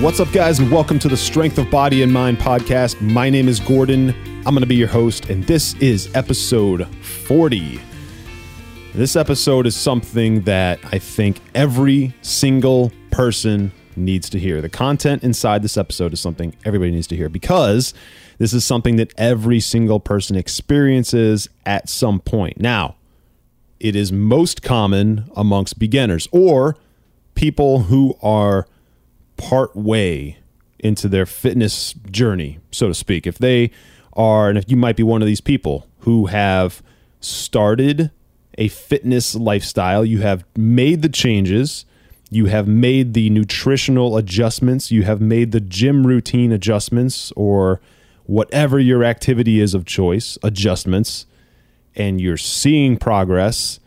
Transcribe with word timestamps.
What's 0.00 0.20
up, 0.20 0.30
guys, 0.30 0.58
and 0.58 0.70
welcome 0.70 0.98
to 0.98 1.08
the 1.08 1.16
Strength 1.16 1.56
of 1.56 1.70
Body 1.70 2.02
and 2.02 2.12
Mind 2.12 2.36
podcast. 2.36 3.00
My 3.00 3.30
name 3.30 3.48
is 3.48 3.58
Gordon. 3.58 4.10
I'm 4.44 4.52
going 4.52 4.60
to 4.60 4.66
be 4.66 4.76
your 4.76 4.88
host, 4.88 5.30
and 5.30 5.42
this 5.44 5.72
is 5.76 6.14
episode 6.14 6.86
40. 7.02 7.80
This 8.94 9.16
episode 9.16 9.66
is 9.66 9.74
something 9.74 10.42
that 10.42 10.80
I 10.92 10.98
think 10.98 11.40
every 11.54 12.14
single 12.20 12.92
person 13.10 13.72
needs 13.96 14.28
to 14.30 14.38
hear. 14.38 14.60
The 14.60 14.68
content 14.68 15.24
inside 15.24 15.62
this 15.62 15.78
episode 15.78 16.12
is 16.12 16.20
something 16.20 16.54
everybody 16.66 16.90
needs 16.90 17.06
to 17.06 17.16
hear 17.16 17.30
because 17.30 17.94
this 18.36 18.52
is 18.52 18.66
something 18.66 18.96
that 18.96 19.14
every 19.16 19.60
single 19.60 19.98
person 19.98 20.36
experiences 20.36 21.48
at 21.64 21.88
some 21.88 22.20
point. 22.20 22.60
Now, 22.60 22.96
it 23.80 23.96
is 23.96 24.12
most 24.12 24.62
common 24.62 25.30
amongst 25.34 25.78
beginners 25.78 26.28
or 26.32 26.76
people 27.34 27.84
who 27.84 28.14
are 28.20 28.66
part 29.36 29.74
way 29.74 30.38
into 30.78 31.08
their 31.08 31.26
fitness 31.26 31.94
journey, 32.10 32.58
so 32.70 32.88
to 32.88 32.94
speak. 32.94 33.26
If 33.26 33.38
they 33.38 33.70
are, 34.12 34.48
and 34.48 34.58
if 34.58 34.70
you 34.70 34.76
might 34.76 34.96
be 34.96 35.02
one 35.02 35.22
of 35.22 35.26
these 35.26 35.40
people 35.40 35.86
who 36.00 36.26
have 36.26 36.82
started 37.20 38.10
a 38.58 38.68
fitness 38.68 39.34
lifestyle, 39.34 40.04
you 40.04 40.20
have 40.20 40.44
made 40.56 41.02
the 41.02 41.08
changes, 41.08 41.84
you 42.30 42.46
have 42.46 42.66
made 42.66 43.14
the 43.14 43.30
nutritional 43.30 44.16
adjustments, 44.16 44.90
you 44.90 45.02
have 45.02 45.20
made 45.20 45.52
the 45.52 45.60
gym 45.60 46.06
routine 46.06 46.52
adjustments, 46.52 47.32
or 47.36 47.80
whatever 48.24 48.78
your 48.78 49.04
activity 49.04 49.60
is 49.60 49.74
of 49.74 49.84
choice, 49.84 50.38
adjustments, 50.42 51.26
and 51.94 52.20
you're 52.20 52.36
seeing 52.36 52.96
progress, 52.96 53.78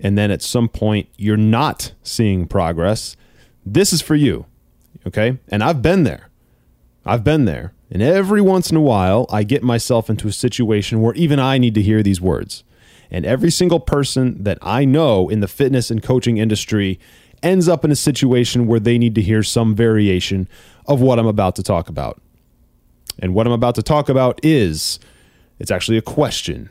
and 0.00 0.16
then 0.18 0.30
at 0.30 0.42
some 0.42 0.68
point 0.68 1.08
you're 1.16 1.36
not 1.36 1.92
seeing 2.02 2.46
progress, 2.46 3.16
this 3.64 3.92
is 3.92 4.02
for 4.02 4.14
you. 4.14 4.46
Okay. 5.08 5.38
And 5.48 5.62
I've 5.62 5.82
been 5.82 6.04
there. 6.04 6.28
I've 7.04 7.24
been 7.24 7.46
there. 7.46 7.72
And 7.90 8.02
every 8.02 8.42
once 8.42 8.70
in 8.70 8.76
a 8.76 8.82
while, 8.82 9.26
I 9.30 9.42
get 9.42 9.62
myself 9.62 10.10
into 10.10 10.28
a 10.28 10.32
situation 10.32 11.00
where 11.00 11.14
even 11.14 11.40
I 11.40 11.56
need 11.56 11.74
to 11.74 11.82
hear 11.82 12.02
these 12.02 12.20
words. 12.20 12.62
And 13.10 13.24
every 13.24 13.50
single 13.50 13.80
person 13.80 14.42
that 14.44 14.58
I 14.60 14.84
know 14.84 15.30
in 15.30 15.40
the 15.40 15.48
fitness 15.48 15.90
and 15.90 16.02
coaching 16.02 16.36
industry 16.36 17.00
ends 17.42 17.68
up 17.68 17.84
in 17.84 17.90
a 17.90 17.96
situation 17.96 18.66
where 18.66 18.80
they 18.80 18.98
need 18.98 19.14
to 19.14 19.22
hear 19.22 19.42
some 19.42 19.74
variation 19.74 20.46
of 20.86 21.00
what 21.00 21.18
I'm 21.18 21.26
about 21.26 21.56
to 21.56 21.62
talk 21.62 21.88
about. 21.88 22.20
And 23.18 23.34
what 23.34 23.46
I'm 23.46 23.52
about 23.52 23.76
to 23.76 23.82
talk 23.82 24.10
about 24.10 24.38
is 24.44 25.00
it's 25.58 25.70
actually 25.70 25.96
a 25.96 26.02
question. 26.02 26.68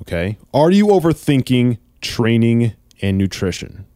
Okay. 0.00 0.36
Are 0.52 0.72
you 0.72 0.88
overthinking 0.88 1.78
training 2.00 2.74
and 3.00 3.16
nutrition? 3.16 3.86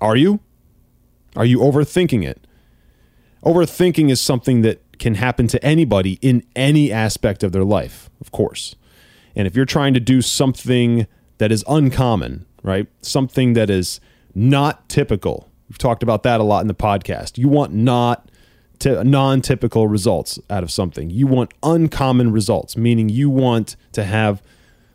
Are 0.00 0.16
you? 0.16 0.40
Are 1.36 1.44
you 1.44 1.58
overthinking 1.58 2.26
it? 2.26 2.46
Overthinking 3.44 4.10
is 4.10 4.20
something 4.20 4.62
that 4.62 4.98
can 4.98 5.14
happen 5.14 5.46
to 5.48 5.64
anybody 5.64 6.18
in 6.20 6.44
any 6.54 6.92
aspect 6.92 7.42
of 7.42 7.52
their 7.52 7.64
life, 7.64 8.10
of 8.20 8.30
course. 8.30 8.76
And 9.34 9.46
if 9.46 9.56
you're 9.56 9.64
trying 9.64 9.94
to 9.94 10.00
do 10.00 10.20
something 10.20 11.06
that 11.38 11.50
is 11.50 11.64
uncommon, 11.66 12.44
right? 12.62 12.86
Something 13.00 13.54
that 13.54 13.70
is 13.70 14.00
not 14.34 14.88
typical. 14.88 15.48
We've 15.68 15.78
talked 15.78 16.02
about 16.02 16.22
that 16.24 16.40
a 16.40 16.42
lot 16.42 16.60
in 16.60 16.68
the 16.68 16.74
podcast. 16.74 17.38
You 17.38 17.48
want 17.48 17.72
not 17.72 18.30
t- 18.78 19.02
non-typical 19.02 19.88
results 19.88 20.38
out 20.50 20.62
of 20.62 20.70
something. 20.70 21.08
You 21.08 21.26
want 21.26 21.54
uncommon 21.62 22.32
results, 22.32 22.76
meaning 22.76 23.08
you 23.08 23.30
want 23.30 23.76
to 23.92 24.04
have 24.04 24.42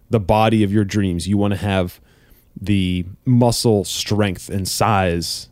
the 0.09 0.19
body 0.19 0.63
of 0.63 0.72
your 0.72 0.84
dreams. 0.84 1.28
You 1.28 1.38
want 1.38 1.53
to 1.53 1.59
have 1.59 2.00
the 2.59 3.05
muscle 3.25 3.84
strength 3.84 4.50
and 4.50 4.67
size 4.67 5.50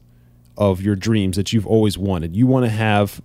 of 0.57 0.81
your 0.81 0.95
dreams 0.95 1.37
that 1.37 1.53
you've 1.53 1.67
always 1.67 1.97
wanted. 1.97 2.35
You 2.35 2.47
want 2.47 2.65
to 2.65 2.71
have 2.71 3.21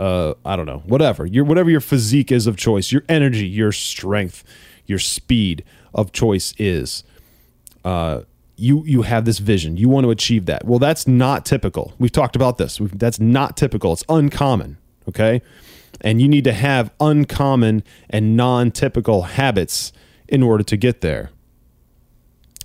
uh, 0.00 0.34
I 0.46 0.56
don't 0.56 0.64
know, 0.64 0.82
whatever 0.86 1.26
your 1.26 1.44
whatever 1.44 1.70
your 1.70 1.80
physique 1.80 2.32
is 2.32 2.46
of 2.46 2.56
choice, 2.56 2.90
your 2.90 3.04
energy, 3.08 3.46
your 3.46 3.70
strength, 3.70 4.42
your 4.86 4.98
speed 4.98 5.62
of 5.94 6.10
choice 6.10 6.54
is. 6.58 7.04
Uh, 7.84 8.22
you 8.56 8.82
you 8.86 9.02
have 9.02 9.26
this 9.26 9.38
vision. 9.38 9.76
You 9.76 9.90
want 9.90 10.04
to 10.04 10.10
achieve 10.10 10.46
that. 10.46 10.64
Well, 10.64 10.78
that's 10.78 11.06
not 11.06 11.44
typical. 11.44 11.94
We've 11.98 12.12
talked 12.12 12.34
about 12.34 12.56
this. 12.56 12.80
We've, 12.80 12.98
that's 12.98 13.20
not 13.20 13.58
typical. 13.58 13.92
It's 13.92 14.04
uncommon. 14.08 14.78
Okay, 15.06 15.42
and 16.00 16.22
you 16.22 16.28
need 16.28 16.44
to 16.44 16.52
have 16.52 16.90
uncommon 16.98 17.82
and 18.08 18.36
non-typical 18.36 19.22
habits 19.22 19.92
in 20.28 20.42
order 20.42 20.64
to 20.64 20.76
get 20.78 21.02
there. 21.02 21.30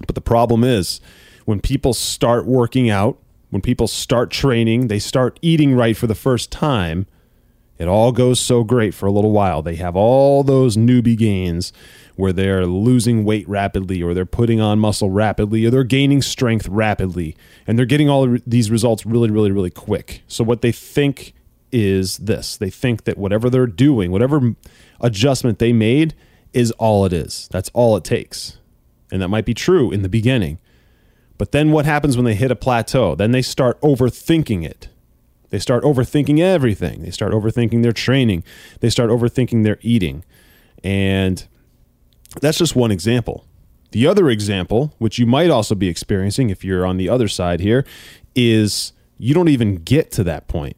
But 0.05 0.15
the 0.15 0.21
problem 0.21 0.63
is 0.63 1.01
when 1.43 1.59
people 1.59 1.93
start 1.93 2.45
working 2.45 2.89
out 2.89 3.17
when 3.55 3.61
people 3.61 3.87
start 3.87 4.31
training, 4.31 4.87
they 4.87 4.99
start 4.99 5.39
eating 5.41 5.73
right 5.73 5.95
for 5.95 6.07
the 6.07 6.13
first 6.13 6.51
time, 6.51 7.07
it 7.77 7.87
all 7.87 8.11
goes 8.11 8.37
so 8.37 8.65
great 8.65 8.93
for 8.93 9.05
a 9.05 9.11
little 9.13 9.31
while. 9.31 9.61
They 9.61 9.75
have 9.75 9.95
all 9.95 10.43
those 10.43 10.75
newbie 10.75 11.17
gains 11.17 11.71
where 12.17 12.33
they're 12.33 12.65
losing 12.65 13.23
weight 13.23 13.47
rapidly 13.47 14.03
or 14.03 14.13
they're 14.13 14.25
putting 14.25 14.59
on 14.59 14.77
muscle 14.79 15.09
rapidly 15.09 15.65
or 15.65 15.69
they're 15.69 15.85
gaining 15.85 16.21
strength 16.21 16.67
rapidly 16.67 17.37
and 17.65 17.79
they're 17.79 17.85
getting 17.85 18.09
all 18.09 18.37
these 18.45 18.69
results 18.69 19.05
really 19.05 19.31
really 19.31 19.53
really 19.53 19.69
quick. 19.69 20.21
So 20.27 20.43
what 20.43 20.61
they 20.61 20.73
think 20.73 21.33
is 21.71 22.17
this. 22.17 22.57
They 22.57 22.69
think 22.69 23.05
that 23.05 23.17
whatever 23.17 23.49
they're 23.49 23.67
doing, 23.67 24.11
whatever 24.11 24.53
adjustment 24.99 25.59
they 25.59 25.71
made 25.71 26.13
is 26.51 26.71
all 26.71 27.05
it 27.05 27.13
is. 27.13 27.47
That's 27.53 27.71
all 27.73 27.95
it 27.95 28.03
takes. 28.03 28.57
And 29.13 29.21
that 29.21 29.29
might 29.29 29.45
be 29.45 29.53
true 29.53 29.93
in 29.93 30.01
the 30.01 30.09
beginning. 30.09 30.59
But 31.37 31.51
then 31.51 31.71
what 31.71 31.85
happens 31.85 32.15
when 32.15 32.25
they 32.25 32.35
hit 32.35 32.51
a 32.51 32.55
plateau? 32.55 33.15
Then 33.15 33.31
they 33.31 33.41
start 33.41 33.79
overthinking 33.81 34.65
it. 34.65 34.89
They 35.49 35.59
start 35.59 35.83
overthinking 35.83 36.39
everything. 36.39 37.01
They 37.01 37.11
start 37.11 37.31
overthinking 37.33 37.83
their 37.83 37.91
training. 37.91 38.43
They 38.79 38.89
start 38.89 39.09
overthinking 39.09 39.63
their 39.63 39.77
eating. 39.81 40.23
And 40.83 41.45
that's 42.41 42.57
just 42.57 42.75
one 42.75 42.91
example. 42.91 43.45
The 43.91 44.07
other 44.07 44.29
example, 44.29 44.93
which 44.97 45.19
you 45.19 45.25
might 45.25 45.49
also 45.49 45.75
be 45.75 45.87
experiencing 45.87 46.49
if 46.49 46.65
you're 46.65 46.85
on 46.85 46.97
the 46.97 47.09
other 47.09 47.27
side 47.27 47.59
here, 47.59 47.85
is 48.35 48.91
you 49.17 49.33
don't 49.33 49.47
even 49.47 49.75
get 49.75 50.11
to 50.11 50.23
that 50.25 50.47
point. 50.47 50.75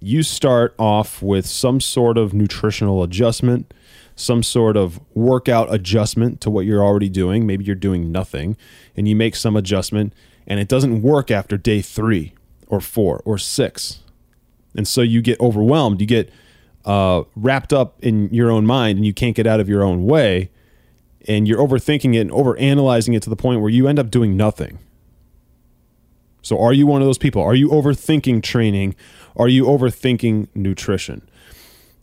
You 0.00 0.22
start 0.22 0.74
off 0.78 1.22
with 1.22 1.46
some 1.46 1.80
sort 1.80 2.16
of 2.16 2.32
nutritional 2.32 3.02
adjustment 3.02 3.72
some 4.16 4.42
sort 4.42 4.76
of 4.76 5.00
workout 5.14 5.72
adjustment 5.72 6.40
to 6.40 6.50
what 6.50 6.66
you're 6.66 6.82
already 6.82 7.08
doing. 7.08 7.46
Maybe 7.46 7.64
you're 7.64 7.74
doing 7.74 8.12
nothing 8.12 8.56
and 8.96 9.08
you 9.08 9.16
make 9.16 9.36
some 9.36 9.56
adjustment 9.56 10.12
and 10.46 10.60
it 10.60 10.68
doesn't 10.68 11.02
work 11.02 11.30
after 11.30 11.56
day 11.56 11.80
three 11.80 12.34
or 12.68 12.80
four 12.80 13.22
or 13.24 13.38
six. 13.38 14.00
And 14.76 14.86
so 14.86 15.00
you 15.00 15.22
get 15.22 15.40
overwhelmed. 15.40 16.00
You 16.00 16.06
get 16.06 16.30
uh, 16.84 17.24
wrapped 17.34 17.72
up 17.72 17.96
in 18.02 18.28
your 18.32 18.50
own 18.50 18.66
mind 18.66 18.98
and 18.98 19.06
you 19.06 19.14
can't 19.14 19.34
get 19.34 19.46
out 19.46 19.60
of 19.60 19.68
your 19.68 19.82
own 19.82 20.04
way. 20.04 20.50
And 21.26 21.48
you're 21.48 21.58
overthinking 21.58 22.14
it 22.14 22.18
and 22.18 22.30
overanalyzing 22.30 23.16
it 23.16 23.22
to 23.22 23.30
the 23.30 23.36
point 23.36 23.60
where 23.60 23.70
you 23.70 23.88
end 23.88 23.98
up 23.98 24.10
doing 24.10 24.36
nothing. 24.36 24.78
So, 26.42 26.60
are 26.60 26.74
you 26.74 26.86
one 26.86 27.00
of 27.00 27.08
those 27.08 27.16
people? 27.16 27.40
Are 27.40 27.54
you 27.54 27.70
overthinking 27.70 28.42
training? 28.42 28.94
Are 29.34 29.48
you 29.48 29.64
overthinking 29.64 30.48
nutrition? 30.54 31.26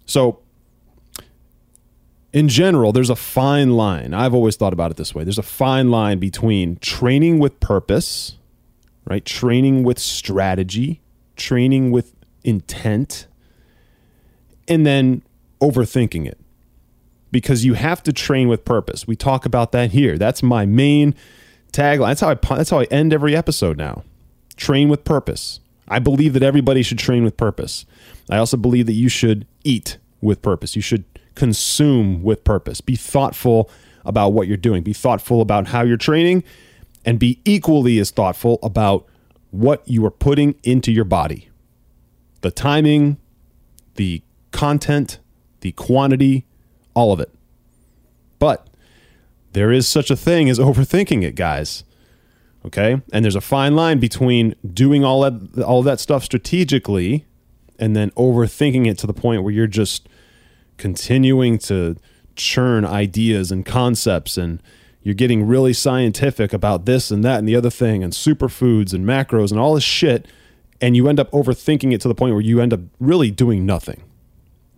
So, 0.07 0.40
in 2.33 2.47
general, 2.47 2.91
there's 2.91 3.09
a 3.09 3.15
fine 3.15 3.71
line. 3.71 4.13
I've 4.13 4.33
always 4.33 4.55
thought 4.55 4.73
about 4.73 4.91
it 4.91 4.97
this 4.97 5.13
way. 5.13 5.23
There's 5.23 5.37
a 5.37 5.43
fine 5.43 5.91
line 5.91 6.19
between 6.19 6.77
training 6.77 7.39
with 7.39 7.59
purpose, 7.59 8.37
right? 9.05 9.23
Training 9.25 9.83
with 9.83 9.99
strategy, 9.99 11.01
training 11.35 11.91
with 11.91 12.15
intent, 12.43 13.27
and 14.67 14.85
then 14.85 15.23
overthinking 15.59 16.25
it. 16.25 16.39
Because 17.31 17.63
you 17.63 17.75
have 17.75 18.03
to 18.03 18.13
train 18.13 18.49
with 18.49 18.65
purpose. 18.65 19.07
We 19.07 19.15
talk 19.15 19.45
about 19.45 19.71
that 19.71 19.91
here. 19.91 20.17
That's 20.17 20.43
my 20.43 20.65
main 20.65 21.15
tagline. 21.71 22.07
That's 22.09 22.21
how 22.21 22.29
I 22.29 22.55
that's 22.55 22.69
how 22.69 22.79
I 22.79 22.83
end 22.85 23.13
every 23.13 23.35
episode 23.35 23.77
now. 23.77 24.03
Train 24.57 24.89
with 24.89 25.05
purpose. 25.05 25.61
I 25.87 25.99
believe 25.99 26.33
that 26.33 26.43
everybody 26.43 26.83
should 26.83 26.99
train 26.99 27.23
with 27.23 27.37
purpose. 27.37 27.85
I 28.29 28.37
also 28.37 28.57
believe 28.57 28.85
that 28.85 28.93
you 28.93 29.09
should 29.09 29.45
eat 29.63 29.97
with 30.21 30.41
purpose. 30.41 30.75
You 30.75 30.81
should 30.81 31.05
consume 31.35 32.23
with 32.23 32.43
purpose. 32.43 32.81
Be 32.81 32.95
thoughtful 32.95 33.69
about 34.05 34.29
what 34.29 34.47
you're 34.47 34.57
doing. 34.57 34.83
Be 34.83 34.93
thoughtful 34.93 35.41
about 35.41 35.67
how 35.67 35.81
you're 35.83 35.97
training 35.97 36.43
and 37.05 37.19
be 37.19 37.39
equally 37.45 37.99
as 37.99 38.11
thoughtful 38.11 38.59
about 38.61 39.07
what 39.51 39.87
you 39.87 40.05
are 40.05 40.11
putting 40.11 40.55
into 40.63 40.91
your 40.91 41.05
body. 41.05 41.49
The 42.41 42.51
timing, 42.51 43.17
the 43.95 44.21
content, 44.51 45.19
the 45.61 45.71
quantity, 45.73 46.45
all 46.93 47.11
of 47.11 47.19
it. 47.19 47.31
But 48.39 48.67
there 49.53 49.71
is 49.71 49.87
such 49.87 50.09
a 50.09 50.15
thing 50.15 50.49
as 50.49 50.59
overthinking 50.59 51.23
it, 51.23 51.35
guys. 51.35 51.83
Okay? 52.65 53.01
And 53.11 53.25
there's 53.25 53.35
a 53.35 53.41
fine 53.41 53.75
line 53.75 53.99
between 53.99 54.55
doing 54.73 55.03
all 55.03 55.21
that 55.21 55.63
all 55.63 55.83
that 55.83 55.99
stuff 55.99 56.23
strategically 56.23 57.25
and 57.79 57.95
then 57.95 58.11
overthinking 58.11 58.87
it 58.87 58.97
to 58.99 59.07
the 59.07 59.13
point 59.13 59.43
where 59.43 59.53
you're 59.53 59.67
just 59.67 60.07
continuing 60.81 61.59
to 61.59 61.95
churn 62.35 62.83
ideas 62.83 63.51
and 63.51 63.65
concepts 63.65 64.35
and 64.35 64.61
you're 65.03 65.13
getting 65.13 65.45
really 65.45 65.73
scientific 65.73 66.53
about 66.53 66.85
this 66.85 67.11
and 67.11 67.23
that 67.23 67.37
and 67.37 67.47
the 67.47 67.55
other 67.55 67.69
thing 67.69 68.03
and 68.03 68.13
superfoods 68.13 68.91
and 68.91 69.05
macros 69.05 69.51
and 69.51 69.59
all 69.59 69.75
this 69.75 69.83
shit 69.83 70.27
and 70.81 70.95
you 70.95 71.07
end 71.07 71.19
up 71.19 71.29
overthinking 71.31 71.93
it 71.93 72.01
to 72.01 72.07
the 72.07 72.15
point 72.15 72.33
where 72.33 72.41
you 72.41 72.59
end 72.59 72.73
up 72.73 72.79
really 72.99 73.29
doing 73.29 73.63
nothing. 73.63 74.01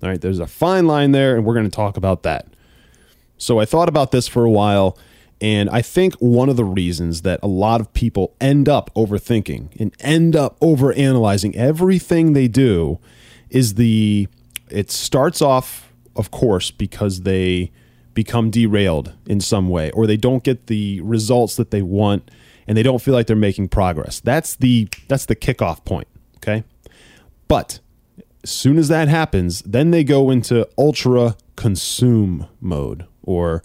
All 0.01 0.09
right, 0.09 0.19
there's 0.19 0.39
a 0.39 0.47
fine 0.47 0.85
line 0.85 1.13
there 1.13 1.37
and 1.37 1.45
we're 1.45 1.53
going 1.53 1.69
to 1.69 1.75
talk 1.75 1.95
about 1.95 2.23
that. 2.23 2.47
So 3.37 3.59
I 3.59 3.65
thought 3.65 3.87
about 3.87 4.11
this 4.11 4.27
for 4.27 4.43
a 4.43 4.51
while 4.51 4.97
and 5.39 5.69
I 5.69 5.81
think 5.81 6.15
one 6.15 6.49
of 6.49 6.57
the 6.57 6.65
reasons 6.65 7.21
that 7.21 7.39
a 7.41 7.47
lot 7.47 7.79
of 7.79 7.93
people 7.93 8.35
end 8.41 8.67
up 8.67 8.93
overthinking 8.93 9.79
and 9.79 9.95
end 10.01 10.35
up 10.35 10.59
overanalyzing 10.59 11.55
everything 11.55 12.33
they 12.33 12.49
do 12.49 12.99
is 13.49 13.75
the 13.75 14.27
it 14.69 14.91
starts 14.91 15.41
off 15.41 15.92
of 16.15 16.31
course 16.31 16.71
because 16.71 17.21
they 17.21 17.71
become 18.13 18.51
derailed 18.51 19.13
in 19.25 19.39
some 19.39 19.69
way 19.69 19.91
or 19.91 20.05
they 20.05 20.17
don't 20.17 20.43
get 20.43 20.67
the 20.67 21.01
results 21.01 21.55
that 21.55 21.71
they 21.71 21.81
want 21.81 22.29
and 22.67 22.77
they 22.77 22.83
don't 22.83 23.01
feel 23.01 23.13
like 23.13 23.27
they're 23.27 23.35
making 23.35 23.67
progress. 23.69 24.19
That's 24.19 24.55
the 24.55 24.87
that's 25.07 25.25
the 25.25 25.35
kickoff 25.35 25.83
point, 25.85 26.07
okay? 26.37 26.63
But 27.47 27.79
as 28.43 28.49
soon 28.49 28.77
as 28.77 28.87
that 28.89 29.07
happens, 29.07 29.61
then 29.61 29.91
they 29.91 30.03
go 30.03 30.29
into 30.29 30.67
ultra 30.77 31.35
consume 31.55 32.47
mode 32.59 33.05
or 33.23 33.63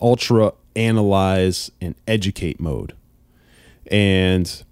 ultra 0.00 0.52
analyze 0.76 1.70
and 1.80 1.94
educate 2.06 2.60
mode. 2.60 2.94
And 3.90 4.62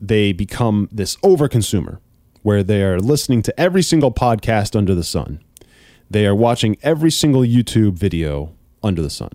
they 0.00 0.32
become 0.32 0.88
this 0.92 1.16
overconsumer 1.16 1.98
where 2.42 2.62
they 2.62 2.82
are 2.82 3.00
listening 3.00 3.42
to 3.42 3.60
every 3.60 3.82
single 3.82 4.12
podcast 4.12 4.76
under 4.76 4.94
the 4.94 5.04
sun. 5.04 5.40
They 6.10 6.26
are 6.26 6.34
watching 6.34 6.76
every 6.82 7.10
single 7.10 7.42
YouTube 7.42 7.94
video 7.94 8.54
under 8.82 9.02
the 9.02 9.10
sun. 9.10 9.30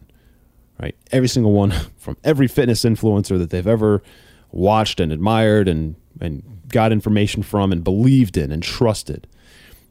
Right? 0.82 0.96
Every 1.12 1.28
single 1.28 1.52
one 1.52 1.72
from 1.98 2.18
every 2.24 2.48
fitness 2.48 2.84
influencer 2.84 3.38
that 3.38 3.50
they've 3.50 3.68
ever 3.68 4.02
watched 4.52 5.00
and 5.00 5.12
admired 5.12 5.68
and 5.68 5.96
and 6.20 6.44
got 6.70 6.92
information 6.92 7.44
from 7.44 7.72
and 7.72 7.84
believed 7.84 8.38
in 8.38 8.52
and 8.52 8.62
trusted. 8.62 9.28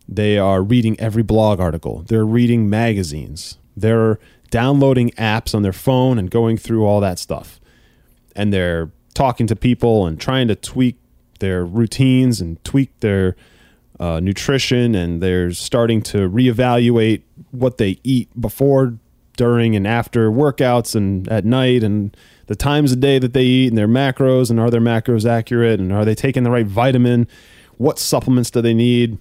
They 0.09 0.39
are 0.39 0.63
reading 0.63 0.99
every 0.99 1.23
blog 1.23 1.61
article. 1.61 2.03
They're 2.07 2.25
reading 2.25 2.71
magazines. 2.71 3.59
They're 3.77 4.19
downloading 4.51 5.11
apps 5.13 5.55
on 5.55 5.63
their 5.63 5.73
phone 5.73 6.19
and 6.19 6.31
going 6.31 6.57
through 6.57 6.85
all 6.87 7.01
that 7.01 7.19
stuff. 7.19 7.61
And 8.35 8.53
they're 8.53 8.91
talking 9.15 9.47
to 9.49 9.57
people 9.57 10.07
and 10.07 10.19
trying 10.19 10.49
to 10.49 10.55
tweak 10.55 10.97
their 11.41 11.65
routines 11.65 12.41
and 12.41 12.63
tweak 12.65 12.99
their 13.01 13.37
uh, 14.01 14.21
nutrition. 14.21 14.95
And 14.95 15.23
they're 15.23 15.53
starting 15.53 16.03
to 16.03 16.29
reevaluate 16.29 17.23
what 17.51 17.79
they 17.79 17.99
eat 18.05 18.29
before, 18.41 18.99
during, 19.37 19.77
and 19.77 19.87
after 19.87 20.31
workouts 20.31 20.95
and 20.95 21.29
at 21.29 21.45
night 21.45 21.83
and 21.83 22.15
the 22.47 22.57
times 22.57 22.93
of 22.93 23.01
day 23.01 23.19
that 23.19 23.33
they 23.33 23.45
eat 23.45 23.69
and 23.69 23.79
their 23.79 23.89
macros 23.89 24.51
and 24.51 24.59
are 24.59 24.71
their 24.71 24.81
macros 24.81 25.29
accurate 25.29 25.81
and 25.81 25.93
are 25.93 26.05
they 26.05 26.15
taking 26.15 26.43
the 26.43 26.51
right 26.51 26.67
vitamin? 26.67 27.27
What 27.77 27.99
supplements 27.99 28.51
do 28.51 28.61
they 28.61 28.75
need? 28.75 29.19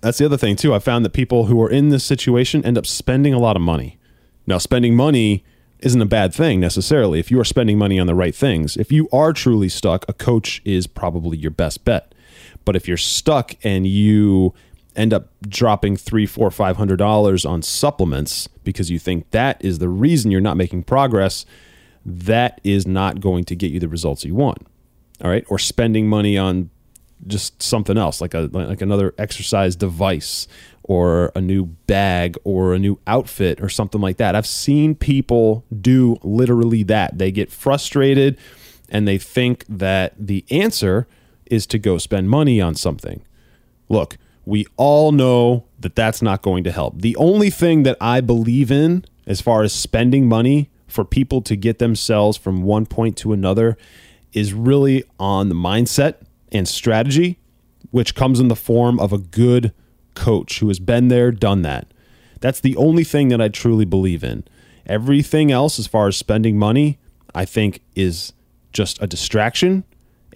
That's 0.00 0.18
the 0.18 0.24
other 0.24 0.38
thing 0.38 0.56
too. 0.56 0.74
I 0.74 0.78
found 0.78 1.04
that 1.04 1.10
people 1.10 1.46
who 1.46 1.60
are 1.62 1.70
in 1.70 1.90
this 1.90 2.04
situation 2.04 2.64
end 2.64 2.78
up 2.78 2.86
spending 2.86 3.34
a 3.34 3.38
lot 3.38 3.56
of 3.56 3.62
money. 3.62 3.98
Now, 4.46 4.58
spending 4.58 4.96
money 4.96 5.44
isn't 5.80 6.00
a 6.00 6.06
bad 6.06 6.34
thing 6.34 6.60
necessarily 6.60 7.20
if 7.20 7.30
you 7.30 7.38
are 7.40 7.44
spending 7.44 7.78
money 7.78 7.98
on 7.98 8.06
the 8.06 8.14
right 8.14 8.34
things. 8.34 8.76
If 8.76 8.90
you 8.90 9.08
are 9.12 9.32
truly 9.32 9.68
stuck, 9.68 10.04
a 10.08 10.12
coach 10.12 10.62
is 10.64 10.86
probably 10.86 11.36
your 11.36 11.50
best 11.50 11.84
bet. 11.84 12.14
But 12.64 12.76
if 12.76 12.86
you're 12.86 12.96
stuck 12.96 13.54
and 13.62 13.86
you 13.86 14.54
end 14.96 15.12
up 15.14 15.28
dropping 15.48 15.96
three, 15.96 16.26
four, 16.26 16.50
five 16.50 16.76
hundred 16.76 16.96
dollars 16.96 17.44
on 17.44 17.62
supplements 17.62 18.48
because 18.64 18.90
you 18.90 18.98
think 18.98 19.30
that 19.30 19.64
is 19.64 19.78
the 19.78 19.88
reason 19.88 20.30
you're 20.30 20.40
not 20.40 20.56
making 20.56 20.82
progress, 20.82 21.46
that 22.04 22.60
is 22.64 22.86
not 22.86 23.20
going 23.20 23.44
to 23.44 23.56
get 23.56 23.70
you 23.70 23.80
the 23.80 23.88
results 23.88 24.24
you 24.24 24.34
want. 24.34 24.66
All 25.22 25.30
right. 25.30 25.44
Or 25.48 25.58
spending 25.58 26.08
money 26.08 26.36
on 26.38 26.70
just 27.26 27.62
something 27.62 27.98
else, 27.98 28.20
like 28.20 28.34
a 28.34 28.48
like 28.52 28.80
another 28.80 29.14
exercise 29.18 29.76
device 29.76 30.48
or 30.82 31.30
a 31.36 31.40
new 31.40 31.66
bag 31.66 32.36
or 32.44 32.74
a 32.74 32.78
new 32.78 32.98
outfit 33.06 33.60
or 33.60 33.68
something 33.68 34.00
like 34.00 34.16
that. 34.16 34.34
I've 34.34 34.46
seen 34.46 34.94
people 34.94 35.64
do 35.80 36.16
literally 36.22 36.82
that. 36.84 37.18
They 37.18 37.30
get 37.30 37.50
frustrated 37.50 38.38
and 38.88 39.06
they 39.06 39.18
think 39.18 39.64
that 39.68 40.14
the 40.18 40.44
answer 40.50 41.06
is 41.50 41.66
to 41.66 41.78
go 41.78 41.98
spend 41.98 42.30
money 42.30 42.60
on 42.60 42.74
something. 42.74 43.22
Look, 43.88 44.16
we 44.46 44.66
all 44.76 45.12
know 45.12 45.64
that 45.78 45.94
that's 45.94 46.22
not 46.22 46.42
going 46.42 46.64
to 46.64 46.72
help. 46.72 47.00
The 47.00 47.16
only 47.16 47.50
thing 47.50 47.82
that 47.82 47.96
I 48.00 48.20
believe 48.20 48.70
in 48.70 49.04
as 49.26 49.40
far 49.40 49.62
as 49.62 49.72
spending 49.72 50.28
money 50.28 50.70
for 50.86 51.04
people 51.04 51.42
to 51.42 51.56
get 51.56 51.78
themselves 51.78 52.36
from 52.36 52.62
one 52.62 52.86
point 52.86 53.16
to 53.18 53.32
another 53.32 53.76
is 54.32 54.52
really 54.52 55.04
on 55.18 55.48
the 55.48 55.54
mindset 55.54 56.16
and 56.52 56.66
strategy, 56.66 57.38
which 57.90 58.14
comes 58.14 58.40
in 58.40 58.48
the 58.48 58.56
form 58.56 58.98
of 58.98 59.12
a 59.12 59.18
good 59.18 59.72
coach 60.14 60.58
who 60.58 60.68
has 60.68 60.78
been 60.78 61.08
there, 61.08 61.30
done 61.30 61.62
that. 61.62 61.86
That's 62.40 62.60
the 62.60 62.76
only 62.76 63.04
thing 63.04 63.28
that 63.28 63.40
I 63.40 63.48
truly 63.48 63.84
believe 63.84 64.24
in. 64.24 64.44
Everything 64.86 65.52
else, 65.52 65.78
as 65.78 65.86
far 65.86 66.08
as 66.08 66.16
spending 66.16 66.58
money, 66.58 66.98
I 67.34 67.44
think 67.44 67.82
is 67.94 68.32
just 68.72 69.00
a 69.02 69.06
distraction. 69.06 69.84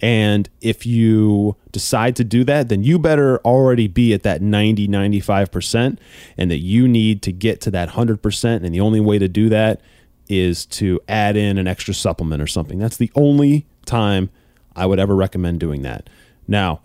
And 0.01 0.49
if 0.61 0.85
you 0.85 1.55
decide 1.71 2.15
to 2.17 2.23
do 2.23 2.43
that, 2.43 2.69
then 2.69 2.83
you 2.83 2.99
better 2.99 3.39
already 3.39 3.87
be 3.87 4.13
at 4.13 4.23
that 4.23 4.41
90, 4.41 4.87
95%, 4.87 5.97
and 6.37 6.51
that 6.51 6.57
you 6.57 6.87
need 6.87 7.21
to 7.23 7.31
get 7.31 7.61
to 7.61 7.71
that 7.71 7.89
100%. 7.89 8.63
And 8.63 8.73
the 8.75 8.81
only 8.81 8.99
way 8.99 9.17
to 9.19 9.27
do 9.27 9.49
that 9.49 9.81
is 10.27 10.65
to 10.65 10.99
add 11.07 11.37
in 11.37 11.57
an 11.57 11.67
extra 11.67 11.93
supplement 11.93 12.41
or 12.41 12.47
something. 12.47 12.79
That's 12.79 12.97
the 12.97 13.11
only 13.15 13.65
time 13.85 14.29
I 14.75 14.85
would 14.85 14.99
ever 14.99 15.15
recommend 15.15 15.59
doing 15.59 15.83
that. 15.83 16.09
Now, 16.47 16.81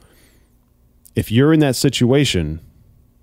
if 1.16 1.32
you're 1.32 1.52
in 1.52 1.60
that 1.60 1.76
situation, 1.76 2.60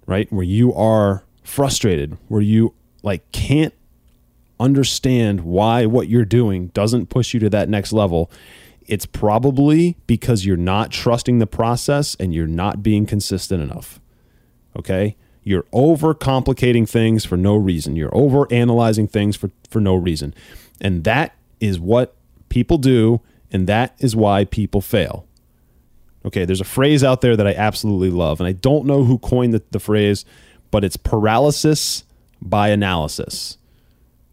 right, 0.05 0.31
where 0.31 0.43
you 0.43 0.73
are 0.73 1.23
frustrated, 1.43 2.17
where 2.27 2.41
you 2.41 2.73
like 3.03 3.31
can't 3.31 3.73
understand 4.59 5.41
why 5.41 5.85
what 5.85 6.09
you're 6.09 6.25
doing 6.25 6.67
doesn't 6.67 7.07
push 7.07 7.33
you 7.33 7.39
to 7.39 7.49
that 7.49 7.69
next 7.69 7.93
level, 7.93 8.29
it's 8.87 9.05
probably 9.05 9.97
because 10.07 10.45
you're 10.45 10.57
not 10.57 10.91
trusting 10.91 11.39
the 11.39 11.47
process 11.47 12.15
and 12.19 12.33
you're 12.33 12.47
not 12.47 12.81
being 12.81 13.05
consistent 13.05 13.61
enough. 13.61 13.99
Okay? 14.77 15.15
You're 15.43 15.63
overcomplicating 15.73 16.89
things 16.89 17.25
for 17.25 17.37
no 17.37 17.55
reason. 17.55 17.95
You're 17.95 18.15
over 18.15 18.51
analyzing 18.51 19.07
things 19.07 19.35
for, 19.35 19.51
for 19.69 19.79
no 19.79 19.95
reason. 19.95 20.33
And 20.81 21.03
that 21.03 21.35
is 21.59 21.79
what 21.79 22.15
people 22.49 22.77
do, 22.77 23.21
and 23.51 23.67
that 23.67 23.95
is 23.99 24.15
why 24.15 24.45
people 24.45 24.81
fail. 24.81 25.25
Okay, 26.25 26.43
there's 26.43 26.61
a 26.61 26.65
phrase 26.65 27.03
out 27.03 27.21
there 27.21 27.37
that 27.37 27.47
I 27.47 27.53
absolutely 27.53 28.09
love, 28.09 28.39
and 28.41 28.47
I 28.47 28.51
don't 28.51 28.85
know 28.85 29.03
who 29.05 29.17
coined 29.17 29.53
the, 29.53 29.63
the 29.71 29.79
phrase, 29.79 30.25
but 30.71 30.83
it's 30.83 30.97
paralysis 30.97 32.03
by 32.41 32.69
analysis. 32.69 33.57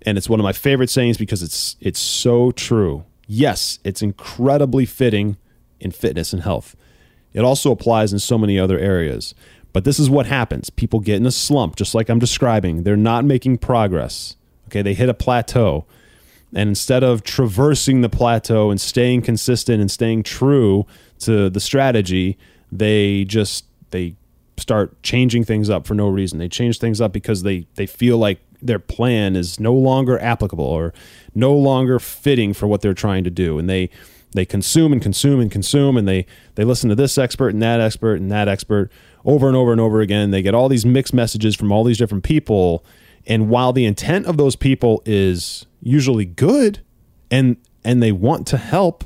And 0.02 0.18
it's 0.18 0.28
one 0.28 0.40
of 0.40 0.44
my 0.44 0.52
favorite 0.52 0.90
sayings 0.90 1.16
because 1.16 1.42
it's 1.42 1.76
it's 1.80 2.00
so 2.00 2.50
true. 2.50 3.04
Yes, 3.26 3.78
it's 3.84 4.02
incredibly 4.02 4.86
fitting 4.86 5.36
in 5.80 5.90
fitness 5.90 6.32
and 6.32 6.42
health. 6.42 6.76
It 7.32 7.40
also 7.40 7.72
applies 7.72 8.12
in 8.12 8.18
so 8.18 8.38
many 8.38 8.58
other 8.58 8.78
areas. 8.78 9.34
But 9.72 9.84
this 9.84 9.98
is 9.98 10.08
what 10.08 10.26
happens. 10.26 10.70
People 10.70 11.00
get 11.00 11.16
in 11.16 11.26
a 11.26 11.32
slump, 11.32 11.74
just 11.74 11.94
like 11.94 12.08
I'm 12.08 12.20
describing. 12.20 12.84
They're 12.84 12.96
not 12.96 13.24
making 13.24 13.58
progress. 13.58 14.36
Okay, 14.68 14.82
they 14.82 14.94
hit 14.94 15.08
a 15.08 15.14
plateau. 15.14 15.84
And 16.54 16.68
instead 16.68 17.02
of 17.02 17.24
traversing 17.24 18.00
the 18.00 18.08
plateau 18.08 18.70
and 18.70 18.80
staying 18.80 19.22
consistent 19.22 19.80
and 19.80 19.90
staying 19.90 20.22
true 20.22 20.86
to 21.20 21.50
the 21.50 21.58
strategy, 21.58 22.38
they 22.70 23.24
just 23.24 23.64
they 23.90 24.14
start 24.56 25.02
changing 25.02 25.44
things 25.44 25.68
up 25.70 25.86
for 25.86 25.94
no 25.94 26.08
reason. 26.08 26.38
They 26.38 26.48
change 26.48 26.78
things 26.78 27.00
up 27.00 27.12
because 27.12 27.42
they 27.42 27.66
they 27.74 27.86
feel 27.86 28.18
like 28.18 28.40
their 28.62 28.78
plan 28.78 29.36
is 29.36 29.60
no 29.60 29.74
longer 29.74 30.18
applicable 30.20 30.64
or 30.64 30.94
no 31.34 31.54
longer 31.54 31.98
fitting 31.98 32.54
for 32.54 32.66
what 32.66 32.80
they're 32.80 32.94
trying 32.94 33.24
to 33.24 33.30
do 33.30 33.58
and 33.58 33.68
they 33.68 33.90
they 34.32 34.44
consume 34.46 34.92
and 34.92 35.02
consume 35.02 35.38
and 35.40 35.50
consume 35.50 35.96
and 35.96 36.08
they 36.08 36.26
they 36.54 36.64
listen 36.64 36.88
to 36.88 36.96
this 36.96 37.18
expert 37.18 37.50
and 37.50 37.62
that 37.62 37.80
expert 37.80 38.20
and 38.20 38.30
that 38.30 38.48
expert 38.48 38.90
over 39.24 39.46
and 39.48 39.56
over 39.56 39.72
and 39.72 39.80
over 39.80 40.00
again. 40.00 40.30
They 40.30 40.42
get 40.42 40.54
all 40.54 40.68
these 40.68 40.84
mixed 40.86 41.14
messages 41.14 41.54
from 41.56 41.70
all 41.72 41.84
these 41.84 41.98
different 41.98 42.24
people 42.24 42.84
And 43.26 43.48
while 43.48 43.72
the 43.72 43.84
intent 43.84 44.26
of 44.26 44.36
those 44.36 44.56
people 44.56 45.02
is 45.06 45.66
usually 45.80 46.24
good 46.24 46.80
and 47.30 47.56
and 47.84 48.02
they 48.02 48.12
want 48.12 48.46
to 48.48 48.56
help, 48.56 49.04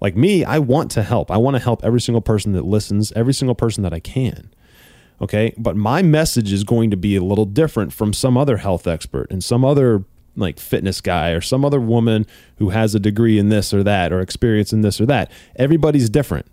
like 0.00 0.16
me, 0.16 0.44
I 0.44 0.58
want 0.58 0.90
to 0.92 1.02
help. 1.02 1.30
I 1.30 1.36
want 1.36 1.54
to 1.56 1.62
help 1.62 1.84
every 1.84 2.00
single 2.00 2.20
person 2.20 2.52
that 2.52 2.64
listens, 2.64 3.12
every 3.12 3.34
single 3.34 3.54
person 3.54 3.82
that 3.84 3.92
I 3.92 4.00
can. 4.00 4.52
Okay? 5.20 5.54
But 5.56 5.76
my 5.76 6.02
message 6.02 6.52
is 6.52 6.64
going 6.64 6.90
to 6.90 6.96
be 6.96 7.16
a 7.16 7.22
little 7.22 7.46
different 7.46 7.92
from 7.92 8.12
some 8.12 8.36
other 8.36 8.58
health 8.58 8.86
expert 8.86 9.30
and 9.30 9.42
some 9.42 9.64
other 9.64 10.04
like 10.36 10.58
fitness 10.58 11.00
guy 11.00 11.30
or 11.30 11.40
some 11.40 11.64
other 11.64 11.80
woman 11.80 12.26
who 12.58 12.70
has 12.70 12.94
a 12.94 13.00
degree 13.00 13.38
in 13.38 13.48
this 13.48 13.72
or 13.72 13.82
that 13.82 14.12
or 14.12 14.20
experience 14.20 14.72
in 14.72 14.80
this 14.80 15.00
or 15.00 15.06
that. 15.06 15.30
Everybody's 15.56 16.10
different. 16.10 16.46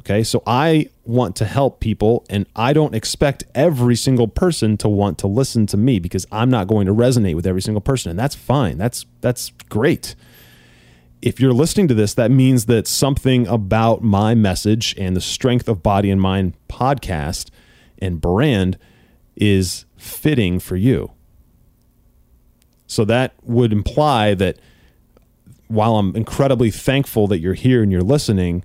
Okay. 0.00 0.22
So 0.22 0.42
I 0.46 0.90
want 1.04 1.34
to 1.36 1.44
help 1.44 1.80
people 1.80 2.24
and 2.30 2.46
I 2.54 2.72
don't 2.72 2.94
expect 2.94 3.44
every 3.54 3.96
single 3.96 4.28
person 4.28 4.76
to 4.78 4.88
want 4.88 5.18
to 5.18 5.26
listen 5.26 5.66
to 5.66 5.76
me 5.76 5.98
because 5.98 6.26
I'm 6.30 6.50
not 6.50 6.68
going 6.68 6.86
to 6.86 6.94
resonate 6.94 7.34
with 7.34 7.46
every 7.46 7.62
single 7.62 7.80
person. 7.80 8.10
And 8.10 8.18
that's 8.18 8.36
fine. 8.36 8.78
That's 8.78 9.06
that's 9.20 9.50
great. 9.68 10.14
If 11.20 11.40
you're 11.40 11.52
listening 11.52 11.88
to 11.88 11.94
this, 11.94 12.14
that 12.14 12.30
means 12.30 12.66
that 12.66 12.86
something 12.86 13.48
about 13.48 14.04
my 14.04 14.36
message 14.36 14.94
and 14.96 15.16
the 15.16 15.20
strength 15.20 15.68
of 15.68 15.82
body 15.82 16.10
and 16.12 16.20
mind 16.20 16.54
podcast 16.68 17.50
and 18.00 18.20
brand 18.20 18.78
is 19.36 19.84
fitting 19.96 20.58
for 20.58 20.76
you. 20.76 21.12
So 22.86 23.04
that 23.04 23.34
would 23.42 23.72
imply 23.72 24.34
that 24.34 24.58
while 25.68 25.96
I'm 25.96 26.16
incredibly 26.16 26.70
thankful 26.70 27.26
that 27.28 27.38
you're 27.38 27.54
here 27.54 27.82
and 27.82 27.92
you're 27.92 28.02
listening, 28.02 28.64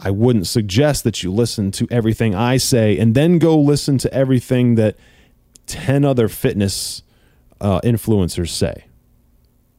I 0.00 0.10
wouldn't 0.10 0.46
suggest 0.46 1.04
that 1.04 1.22
you 1.22 1.30
listen 1.30 1.70
to 1.72 1.86
everything 1.90 2.34
I 2.34 2.56
say 2.56 2.98
and 2.98 3.14
then 3.14 3.38
go 3.38 3.58
listen 3.58 3.98
to 3.98 4.12
everything 4.12 4.76
that 4.76 4.96
10 5.66 6.04
other 6.04 6.28
fitness 6.28 7.02
uh, 7.60 7.80
influencers 7.82 8.48
say. 8.48 8.87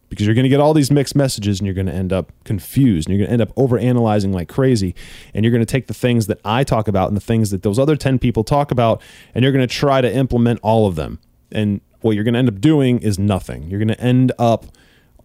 Because 0.09 0.25
you're 0.25 0.35
going 0.35 0.43
to 0.43 0.49
get 0.49 0.59
all 0.59 0.73
these 0.73 0.91
mixed 0.91 1.15
messages 1.15 1.59
and 1.59 1.67
you're 1.67 1.75
going 1.75 1.87
to 1.87 1.93
end 1.93 2.11
up 2.11 2.31
confused 2.43 3.07
and 3.07 3.17
you're 3.17 3.25
going 3.25 3.29
to 3.29 3.33
end 3.33 3.41
up 3.43 3.53
over 3.55 3.77
analyzing 3.77 4.31
like 4.33 4.49
crazy. 4.49 4.95
And 5.33 5.45
you're 5.45 5.51
going 5.51 5.61
to 5.61 5.71
take 5.71 5.87
the 5.87 5.93
things 5.93 6.27
that 6.27 6.39
I 6.43 6.63
talk 6.63 6.87
about 6.87 7.09
and 7.09 7.15
the 7.15 7.21
things 7.21 7.51
that 7.51 7.61
those 7.61 7.77
other 7.77 7.95
10 7.95 8.17
people 8.17 8.43
talk 8.43 8.71
about 8.71 9.01
and 9.35 9.43
you're 9.43 9.51
going 9.51 9.67
to 9.67 9.73
try 9.73 10.01
to 10.01 10.11
implement 10.11 10.59
all 10.63 10.87
of 10.87 10.95
them. 10.95 11.19
And 11.51 11.81
what 12.01 12.15
you're 12.15 12.23
going 12.23 12.33
to 12.33 12.39
end 12.39 12.49
up 12.49 12.59
doing 12.59 12.99
is 12.99 13.19
nothing. 13.19 13.69
You're 13.69 13.79
going 13.79 13.89
to 13.89 14.01
end 14.01 14.31
up 14.39 14.65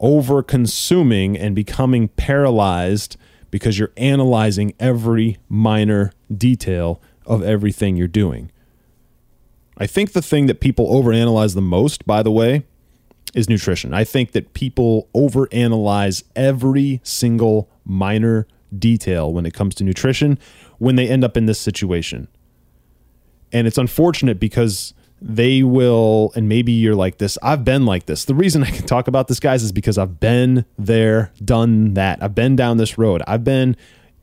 over 0.01 0.43
consuming 0.43 1.39
and 1.39 1.55
becoming 1.55 2.09
paralyzed 2.09 3.17
because 3.51 3.79
you're 3.79 3.93
analyzing 3.97 4.75
every 4.81 5.39
minor 5.49 6.13
detail 6.37 7.01
of 7.27 7.43
everything 7.43 7.97
you're 7.97 8.09
doing. 8.09 8.51
I 9.79 9.87
think 9.87 10.13
the 10.13 10.23
thing 10.23 10.47
that 10.47 10.61
people 10.61 10.89
overanalyze 10.89 11.55
the 11.55 11.63
most, 11.63 12.07
by 12.07 12.23
the 12.23 12.31
way, 12.31 12.65
is 13.35 13.49
nutrition. 13.49 13.93
I 13.93 14.05
think 14.05 14.33
that 14.33 14.55
people 14.55 15.09
overanalyze 15.15 16.23
every 16.37 17.01
single 17.03 17.69
minor 17.85 18.47
detail 18.77 19.33
when 19.33 19.47
it 19.47 19.55
comes 19.55 19.75
to 19.77 19.85
nutrition 19.85 20.39
when 20.79 20.97
they 20.97 21.09
end 21.09 21.25
up 21.25 21.37
in 21.37 21.47
this 21.47 21.61
situation. 21.61 22.29
And 23.53 23.67
it's 23.67 23.79
unfortunate 23.79 24.41
because 24.41 24.95
they 25.21 25.63
will, 25.63 26.33
and 26.35 26.49
maybe 26.49 26.73
you're 26.73 26.95
like 26.95 27.19
this. 27.19 27.39
I've 27.43 27.65
been 27.65 27.87
like 27.87 28.07
this. 28.07 28.25
The 28.25 28.35
reason 28.35 28.63
I 28.63 28.71
can 28.71 28.87
talk 28.87 29.09
about 29.09 29.29
this, 29.29 29.41
guys, 29.41 29.63
is 29.63 29.73
because 29.73 29.97
I've 29.97 30.21
been 30.21 30.65
there, 30.77 31.33
done 31.43 31.95
that. 31.95 32.23
I've 32.23 32.35
been 32.35 32.57
down 32.57 32.77
this 32.77 32.99
road. 32.99 33.23
I've 33.27 33.45
been 33.45 33.77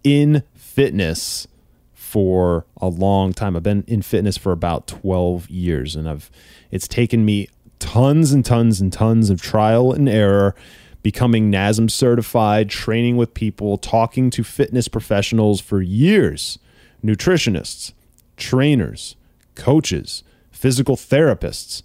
in 0.04 0.44
fitness 0.54 1.48
for 1.94 2.66
a 2.82 2.88
long 2.88 3.34
time. 3.34 3.56
I've 3.56 3.64
been 3.64 3.86
in 3.88 4.02
fitness 4.02 4.38
for 4.38 4.52
about 4.52 4.86
12 4.86 5.50
years, 5.50 5.96
and 5.96 6.10
I've 6.10 6.30
it's 6.70 6.88
taken 6.88 7.24
me 7.24 7.48
tons 7.82 8.32
and 8.32 8.46
tons 8.46 8.80
and 8.80 8.94
tons 8.94 9.30
of 9.30 9.42
trial 9.42 9.92
and 9.92 10.08
error 10.08 10.56
becoming 11.04 11.52
NASM 11.52 11.90
certified, 11.90 12.70
training 12.70 13.18
with 13.18 13.34
people, 13.34 13.78
talking 13.78 14.30
to 14.30 14.44
fitness 14.44 14.88
professionals 14.88 15.60
for 15.60 15.82
years, 15.82 16.60
nutritionists, 17.04 17.92
trainers, 18.38 19.16
coaches, 19.56 20.24
physical 20.52 20.96
therapists, 20.96 21.82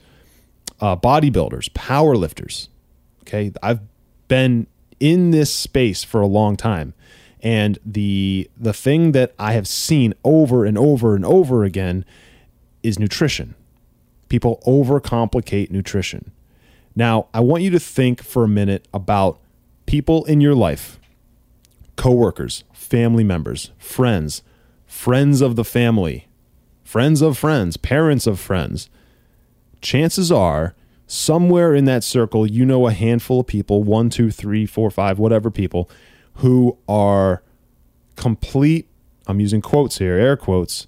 uh, 0.80 0.94
bodybuilders, 0.94 1.70
powerlifters. 1.70 2.68
Okay, 3.22 3.50
I've 3.62 3.80
been 4.28 4.66
in 5.00 5.30
this 5.30 5.52
space 5.52 6.04
for 6.04 6.20
a 6.20 6.26
long 6.26 6.56
time, 6.56 6.92
and 7.40 7.78
the 7.84 8.50
the 8.56 8.74
thing 8.74 9.12
that 9.12 9.34
I 9.38 9.54
have 9.54 9.66
seen 9.66 10.12
over 10.24 10.66
and 10.66 10.76
over 10.76 11.16
and 11.16 11.24
over 11.24 11.64
again 11.64 12.04
is 12.82 12.98
nutrition. 12.98 13.54
People 14.28 14.62
overcomplicate 14.66 15.70
nutrition. 15.70 16.32
Now, 16.94 17.28
I 17.34 17.40
want 17.40 17.62
you 17.62 17.70
to 17.70 17.80
think 17.80 18.22
for 18.22 18.44
a 18.44 18.48
minute 18.48 18.88
about 18.92 19.38
people 19.84 20.24
in 20.24 20.40
your 20.40 20.54
life, 20.54 20.98
coworkers, 21.96 22.64
family 22.72 23.24
members, 23.24 23.70
friends, 23.78 24.42
friends 24.86 25.40
of 25.40 25.56
the 25.56 25.64
family, 25.64 26.26
friends 26.84 27.20
of 27.22 27.36
friends, 27.36 27.76
parents 27.76 28.26
of 28.26 28.40
friends, 28.40 28.88
chances 29.80 30.32
are 30.32 30.74
somewhere 31.06 31.74
in 31.74 31.84
that 31.84 32.02
circle, 32.02 32.46
you 32.46 32.64
know 32.64 32.86
a 32.86 32.92
handful 32.92 33.40
of 33.40 33.46
people 33.46 33.82
one, 33.82 34.10
two, 34.10 34.30
three, 34.30 34.66
four, 34.66 34.90
five, 34.90 35.18
whatever 35.18 35.50
people 35.50 35.88
who 36.36 36.76
are 36.88 37.42
complete, 38.16 38.88
I'm 39.26 39.40
using 39.40 39.60
quotes 39.60 39.98
here, 39.98 40.14
air 40.14 40.36
quotes, 40.36 40.86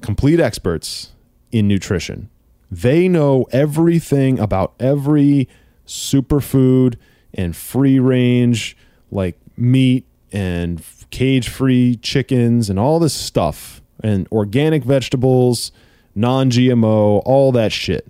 complete 0.00 0.40
experts 0.40 1.12
in 1.52 1.68
nutrition. 1.68 2.30
They 2.70 3.08
know 3.08 3.46
everything 3.52 4.38
about 4.38 4.74
every 4.80 5.48
superfood 5.86 6.96
and 7.32 7.54
free 7.54 7.98
range, 7.98 8.76
like 9.10 9.38
meat 9.56 10.04
and 10.32 10.82
cage 11.10 11.48
free 11.48 11.96
chickens 11.96 12.68
and 12.68 12.78
all 12.78 12.98
this 12.98 13.14
stuff 13.14 13.80
and 14.02 14.28
organic 14.32 14.84
vegetables, 14.84 15.72
non 16.14 16.50
GMO, 16.50 17.22
all 17.24 17.52
that 17.52 17.72
shit. 17.72 18.06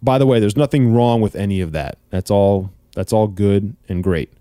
By 0.00 0.18
the 0.18 0.26
way, 0.26 0.40
there's 0.40 0.56
nothing 0.56 0.92
wrong 0.92 1.20
with 1.20 1.36
any 1.36 1.60
of 1.60 1.72
that. 1.72 1.98
That's 2.10 2.30
all 2.30 2.72
that's 2.94 3.12
all 3.12 3.28
good 3.28 3.76
and 3.88 4.02
great. 4.02 4.32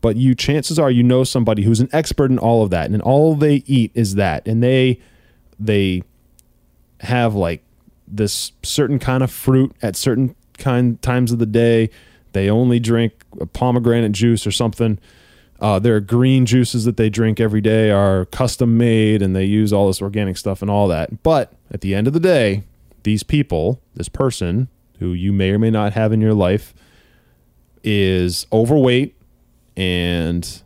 But 0.00 0.16
you 0.16 0.34
chances 0.34 0.78
are 0.78 0.90
you 0.90 1.02
know 1.02 1.24
somebody 1.24 1.62
who's 1.62 1.80
an 1.80 1.88
expert 1.92 2.30
in 2.30 2.38
all 2.38 2.62
of 2.62 2.70
that 2.70 2.90
and 2.90 3.00
all 3.00 3.34
they 3.34 3.62
eat 3.66 3.90
is 3.94 4.16
that 4.16 4.46
and 4.46 4.62
they 4.62 5.00
they 5.58 6.02
have 7.00 7.34
like 7.34 7.63
this 8.06 8.52
certain 8.62 8.98
kind 8.98 9.22
of 9.22 9.30
fruit 9.30 9.74
at 9.82 9.96
certain 9.96 10.34
kind 10.58 11.00
times 11.02 11.32
of 11.32 11.38
the 11.38 11.46
day. 11.46 11.90
They 12.32 12.50
only 12.50 12.80
drink 12.80 13.12
pomegranate 13.52 14.12
juice 14.12 14.46
or 14.46 14.50
something 14.50 14.98
uh, 15.60 15.78
their 15.78 16.00
green 16.00 16.46
juices 16.46 16.84
that 16.84 16.96
they 16.96 17.08
drink 17.08 17.40
every 17.40 17.60
day 17.60 17.90
are 17.90 18.26
custom 18.26 18.76
made 18.76 19.22
and 19.22 19.34
they 19.34 19.44
use 19.44 19.72
all 19.72 19.86
this 19.86 20.02
organic 20.02 20.36
stuff 20.36 20.62
and 20.62 20.70
all 20.70 20.88
that. 20.88 21.22
But 21.22 21.52
at 21.70 21.80
the 21.80 21.94
end 21.94 22.06
of 22.06 22.12
the 22.12 22.20
day, 22.20 22.64
these 23.04 23.22
people, 23.22 23.80
this 23.94 24.08
person 24.08 24.68
who 24.98 25.12
you 25.12 25.32
may 25.32 25.50
or 25.50 25.58
may 25.58 25.70
not 25.70 25.92
have 25.92 26.12
in 26.12 26.20
your 26.20 26.34
life, 26.34 26.74
is 27.82 28.46
overweight 28.52 29.14
and 29.76 30.62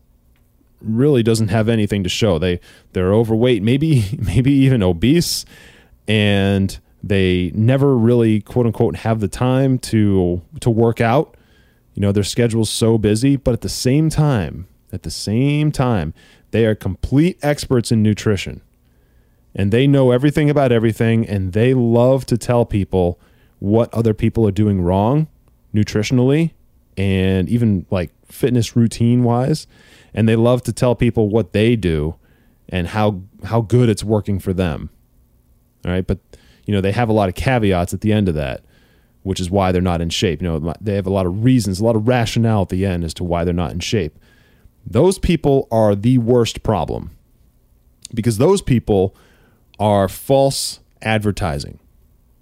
really 0.80 1.22
doesn't 1.22 1.48
have 1.48 1.68
anything 1.68 2.02
to 2.02 2.08
show. 2.08 2.38
They 2.38 2.60
they're 2.92 3.12
overweight, 3.12 3.62
maybe 3.62 4.04
maybe 4.18 4.52
even 4.52 4.82
obese, 4.82 5.44
and 6.06 6.78
they 7.02 7.52
never 7.54 7.96
really 7.96 8.40
quote 8.40 8.66
unquote 8.66 8.96
have 8.96 9.20
the 9.20 9.28
time 9.28 9.78
to 9.78 10.42
to 10.60 10.70
work 10.70 11.00
out. 11.00 11.36
You 11.94 12.02
know, 12.02 12.12
their 12.12 12.24
schedule's 12.24 12.70
so 12.70 12.98
busy, 12.98 13.36
but 13.36 13.54
at 13.54 13.60
the 13.60 13.68
same 13.68 14.08
time, 14.08 14.68
at 14.92 15.02
the 15.02 15.10
same 15.10 15.72
time, 15.72 16.14
they 16.50 16.64
are 16.64 16.74
complete 16.74 17.38
experts 17.42 17.90
in 17.90 18.02
nutrition. 18.02 18.60
And 19.54 19.72
they 19.72 19.86
know 19.86 20.12
everything 20.12 20.48
about 20.48 20.70
everything 20.70 21.26
and 21.26 21.52
they 21.52 21.74
love 21.74 22.26
to 22.26 22.38
tell 22.38 22.64
people 22.64 23.18
what 23.58 23.92
other 23.92 24.14
people 24.14 24.46
are 24.46 24.52
doing 24.52 24.80
wrong 24.80 25.26
nutritionally 25.74 26.52
and 26.96 27.48
even 27.48 27.86
like 27.90 28.10
fitness 28.26 28.76
routine 28.76 29.24
wise 29.24 29.66
and 30.14 30.28
they 30.28 30.36
love 30.36 30.62
to 30.62 30.72
tell 30.72 30.94
people 30.94 31.28
what 31.28 31.52
they 31.52 31.76
do 31.76 32.14
and 32.68 32.88
how 32.88 33.20
how 33.44 33.60
good 33.60 33.88
it's 33.88 34.04
working 34.04 34.38
for 34.38 34.52
them. 34.52 34.90
All 35.84 35.92
right? 35.92 36.06
But 36.06 36.18
you 36.68 36.74
know 36.74 36.80
they 36.80 36.92
have 36.92 37.08
a 37.08 37.12
lot 37.12 37.28
of 37.28 37.34
caveats 37.34 37.92
at 37.92 38.02
the 38.02 38.12
end 38.12 38.28
of 38.28 38.36
that 38.36 38.62
which 39.22 39.40
is 39.40 39.50
why 39.50 39.72
they're 39.72 39.82
not 39.82 40.00
in 40.00 40.08
shape. 40.08 40.40
You 40.40 40.48
know 40.48 40.74
they 40.80 40.94
have 40.94 41.06
a 41.06 41.12
lot 41.12 41.26
of 41.26 41.44
reasons 41.44 41.80
a 41.80 41.84
lot 41.84 41.96
of 41.96 42.06
rationale 42.06 42.62
at 42.62 42.68
the 42.68 42.86
end 42.86 43.04
as 43.04 43.12
to 43.14 43.24
why 43.24 43.44
they're 43.44 43.52
not 43.52 43.72
in 43.72 43.80
shape. 43.80 44.18
Those 44.86 45.18
people 45.18 45.68
are 45.70 45.94
the 45.94 46.18
worst 46.18 46.62
problem 46.62 47.10
because 48.14 48.38
those 48.38 48.62
people 48.62 49.14
are 49.78 50.08
false 50.08 50.80
advertising 51.02 51.78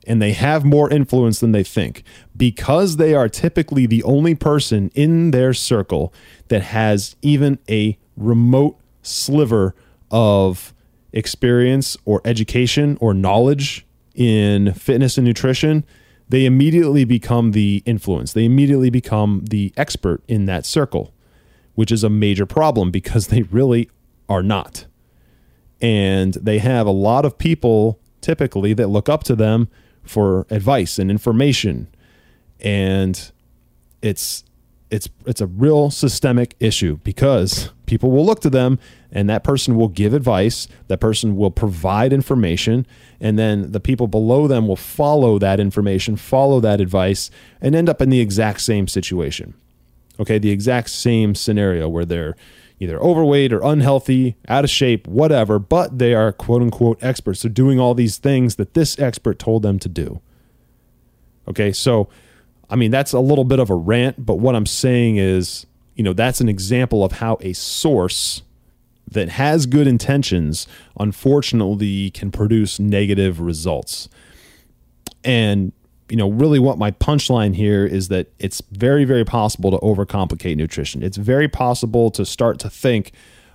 and 0.06 0.22
they 0.22 0.32
have 0.32 0.64
more 0.64 0.88
influence 0.88 1.40
than 1.40 1.52
they 1.52 1.64
think 1.64 2.04
because 2.36 2.96
they 2.96 3.14
are 3.14 3.28
typically 3.28 3.86
the 3.86 4.02
only 4.04 4.34
person 4.34 4.90
in 4.94 5.32
their 5.32 5.52
circle 5.52 6.14
that 6.48 6.62
has 6.62 7.16
even 7.20 7.58
a 7.68 7.98
remote 8.16 8.78
sliver 9.02 9.74
of 10.10 10.72
experience 11.12 11.96
or 12.04 12.20
education 12.24 12.96
or 13.00 13.12
knowledge 13.12 13.85
in 14.16 14.72
fitness 14.74 15.18
and 15.18 15.26
nutrition 15.26 15.84
they 16.28 16.44
immediately 16.44 17.04
become 17.04 17.52
the 17.52 17.82
influence. 17.86 18.32
They 18.32 18.44
immediately 18.44 18.90
become 18.90 19.44
the 19.48 19.72
expert 19.76 20.22
in 20.26 20.46
that 20.46 20.66
circle, 20.66 21.14
which 21.74 21.92
is 21.92 22.02
a 22.02 22.10
major 22.10 22.46
problem 22.46 22.90
because 22.90 23.26
they 23.28 23.42
really 23.42 23.90
are 24.28 24.42
not. 24.42 24.86
And 25.80 26.34
they 26.34 26.58
have 26.58 26.86
a 26.86 26.92
lot 26.92 27.24
of 27.24 27.38
people 27.38 28.00
typically 28.20 28.72
that 28.74 28.88
look 28.88 29.08
up 29.08 29.24
to 29.24 29.36
them 29.36 29.68
for 30.02 30.46
advice 30.50 30.98
and 30.98 31.10
information. 31.10 31.88
And 32.60 33.30
it's 34.02 34.42
it's 34.90 35.08
it's 35.24 35.40
a 35.40 35.46
real 35.46 35.90
systemic 35.90 36.54
issue 36.60 36.98
because 37.02 37.70
people 37.86 38.10
will 38.10 38.24
look 38.24 38.40
to 38.40 38.50
them 38.50 38.78
and 39.10 39.28
that 39.28 39.42
person 39.42 39.76
will 39.76 39.88
give 39.88 40.14
advice 40.14 40.68
that 40.88 41.00
person 41.00 41.36
will 41.36 41.50
provide 41.50 42.12
information 42.12 42.86
and 43.20 43.38
then 43.38 43.72
the 43.72 43.80
people 43.80 44.06
below 44.06 44.46
them 44.46 44.68
will 44.68 44.76
follow 44.76 45.38
that 45.38 45.58
information 45.58 46.16
follow 46.16 46.60
that 46.60 46.80
advice 46.80 47.30
and 47.60 47.74
end 47.74 47.88
up 47.88 48.00
in 48.00 48.10
the 48.10 48.20
exact 48.20 48.60
same 48.60 48.86
situation. 48.86 49.54
Okay 50.20 50.38
the 50.38 50.50
exact 50.50 50.90
same 50.90 51.34
scenario 51.34 51.88
where 51.88 52.04
they're 52.04 52.36
either 52.78 53.00
overweight 53.00 53.52
or 53.52 53.60
unhealthy 53.64 54.36
out 54.48 54.62
of 54.62 54.70
shape 54.70 55.08
whatever 55.08 55.58
but 55.58 55.98
they 55.98 56.14
are 56.14 56.32
quote 56.32 56.62
unquote 56.62 57.02
experts. 57.02 57.42
They're 57.42 57.50
doing 57.50 57.80
all 57.80 57.94
these 57.94 58.18
things 58.18 58.54
that 58.54 58.74
this 58.74 58.98
expert 59.00 59.38
told 59.38 59.62
them 59.62 59.80
to 59.80 59.88
do. 59.88 60.20
Okay 61.48 61.72
so 61.72 62.08
I 62.68 62.76
mean, 62.76 62.90
that's 62.90 63.12
a 63.12 63.20
little 63.20 63.44
bit 63.44 63.58
of 63.58 63.70
a 63.70 63.74
rant, 63.74 64.24
but 64.24 64.36
what 64.36 64.54
I'm 64.54 64.66
saying 64.66 65.16
is, 65.16 65.66
you 65.94 66.02
know, 66.02 66.12
that's 66.12 66.40
an 66.40 66.48
example 66.48 67.04
of 67.04 67.12
how 67.12 67.38
a 67.40 67.52
source 67.52 68.42
that 69.10 69.28
has 69.30 69.66
good 69.66 69.86
intentions 69.86 70.66
unfortunately 70.98 72.10
can 72.10 72.30
produce 72.30 72.80
negative 72.80 73.40
results. 73.40 74.08
And, 75.24 75.72
you 76.08 76.16
know, 76.16 76.30
really 76.30 76.58
what 76.58 76.76
my 76.76 76.90
punchline 76.90 77.54
here 77.54 77.86
is 77.86 78.08
that 78.08 78.32
it's 78.38 78.62
very, 78.72 79.04
very 79.04 79.24
possible 79.24 79.70
to 79.70 79.78
overcomplicate 79.78 80.56
nutrition. 80.56 81.02
It's 81.02 81.16
very 81.16 81.48
possible 81.48 82.10
to 82.12 82.24
start 82.24 82.58
to 82.60 82.70
think, 82.70 83.12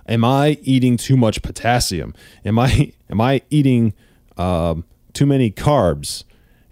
am 0.08 0.24
I 0.24 0.58
eating 0.62 0.96
too 0.96 1.16
much 1.16 1.42
potassium? 1.42 2.14
Am 2.44 2.58
I 2.58 2.92
am 3.10 3.20
I 3.20 3.42
eating 3.50 3.94
um, 4.36 4.84
too 5.12 5.26
many 5.26 5.50
carbs? 5.50 6.24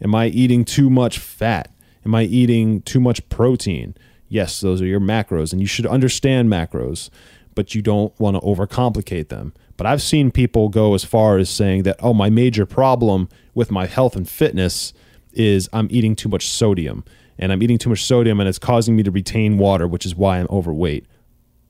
Am 0.02 0.14
I 0.14 0.28
eating 0.28 0.64
too 0.64 0.88
much 0.88 1.18
fat? 1.18 1.70
Am 2.04 2.14
I 2.14 2.22
eating 2.22 2.82
too 2.82 3.00
much 3.00 3.28
protein? 3.28 3.94
Yes, 4.28 4.60
those 4.60 4.80
are 4.80 4.86
your 4.86 5.00
macros, 5.00 5.52
and 5.52 5.60
you 5.60 5.66
should 5.66 5.86
understand 5.86 6.48
macros, 6.48 7.10
but 7.54 7.74
you 7.74 7.82
don't 7.82 8.18
want 8.18 8.36
to 8.36 8.40
overcomplicate 8.40 9.28
them. 9.28 9.52
But 9.76 9.86
I've 9.86 10.02
seen 10.02 10.30
people 10.30 10.68
go 10.68 10.94
as 10.94 11.04
far 11.04 11.38
as 11.38 11.50
saying 11.50 11.82
that, 11.82 11.96
oh, 12.00 12.14
my 12.14 12.30
major 12.30 12.64
problem 12.64 13.28
with 13.54 13.70
my 13.70 13.86
health 13.86 14.14
and 14.14 14.28
fitness 14.28 14.92
is 15.32 15.68
I'm 15.72 15.88
eating 15.90 16.14
too 16.14 16.28
much 16.28 16.48
sodium, 16.48 17.04
and 17.38 17.52
I'm 17.52 17.62
eating 17.62 17.78
too 17.78 17.90
much 17.90 18.04
sodium, 18.04 18.40
and 18.40 18.48
it's 18.48 18.58
causing 18.58 18.94
me 18.96 19.02
to 19.02 19.10
retain 19.10 19.58
water, 19.58 19.88
which 19.88 20.06
is 20.06 20.14
why 20.14 20.38
I'm 20.38 20.48
overweight. 20.50 21.06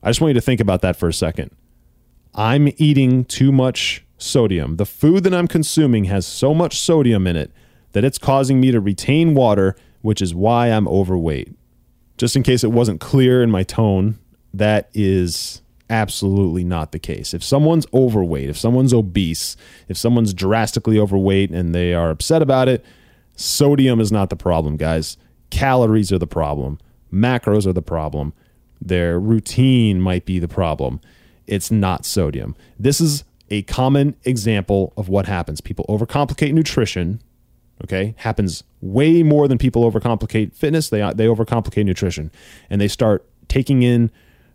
I 0.03 0.09
just 0.09 0.21
want 0.21 0.29
you 0.29 0.35
to 0.35 0.41
think 0.41 0.59
about 0.59 0.81
that 0.81 0.95
for 0.95 1.07
a 1.07 1.13
second. 1.13 1.51
I'm 2.33 2.69
eating 2.77 3.25
too 3.25 3.51
much 3.51 4.05
sodium. 4.17 4.77
The 4.77 4.85
food 4.85 5.23
that 5.23 5.33
I'm 5.33 5.47
consuming 5.47 6.05
has 6.05 6.25
so 6.25 6.53
much 6.53 6.79
sodium 6.79 7.27
in 7.27 7.35
it 7.35 7.51
that 7.91 8.03
it's 8.03 8.17
causing 8.17 8.59
me 8.59 8.71
to 8.71 8.79
retain 8.79 9.33
water 9.33 9.75
which 10.01 10.21
is 10.21 10.33
why 10.33 10.67
I'm 10.67 10.87
overweight. 10.87 11.53
Just 12.17 12.35
in 12.35 12.43
case 12.43 12.63
it 12.63 12.71
wasn't 12.71 12.99
clear 13.01 13.41
in 13.41 13.49
my 13.49 13.63
tone, 13.63 14.19
that 14.53 14.89
is 14.93 15.61
absolutely 15.89 16.63
not 16.63 16.91
the 16.91 16.99
case. 16.99 17.33
If 17.33 17.43
someone's 17.43 17.85
overweight, 17.93 18.49
if 18.49 18.57
someone's 18.57 18.93
obese, 18.93 19.57
if 19.87 19.97
someone's 19.97 20.33
drastically 20.33 20.97
overweight 20.97 21.51
and 21.51 21.75
they 21.75 21.93
are 21.93 22.09
upset 22.09 22.41
about 22.41 22.69
it, 22.69 22.85
sodium 23.35 23.99
is 23.99 24.11
not 24.11 24.29
the 24.29 24.35
problem, 24.35 24.77
guys. 24.77 25.17
Calories 25.49 26.11
are 26.11 26.17
the 26.17 26.27
problem. 26.27 26.79
Macros 27.11 27.67
are 27.67 27.73
the 27.73 27.81
problem. 27.81 28.33
Their 28.79 29.19
routine 29.19 29.99
might 29.99 30.25
be 30.25 30.39
the 30.39 30.47
problem. 30.47 31.01
It's 31.45 31.71
not 31.71 32.05
sodium. 32.05 32.55
This 32.79 33.01
is 33.01 33.25
a 33.49 33.63
common 33.63 34.15
example 34.23 34.93
of 34.95 35.09
what 35.09 35.25
happens. 35.25 35.59
People 35.59 35.85
overcomplicate 35.89 36.53
nutrition 36.53 37.21
okay 37.83 38.13
happens 38.17 38.63
way 38.81 39.23
more 39.23 39.47
than 39.47 39.57
people 39.57 39.89
overcomplicate 39.89 40.53
fitness. 40.53 40.89
They 40.89 40.99
they 41.15 41.25
overcomplicate 41.25 41.85
nutrition. 41.85 42.31
And 42.69 42.81
they 42.81 42.87
start 42.87 43.25
taking 43.47 43.83
in 43.83 44.11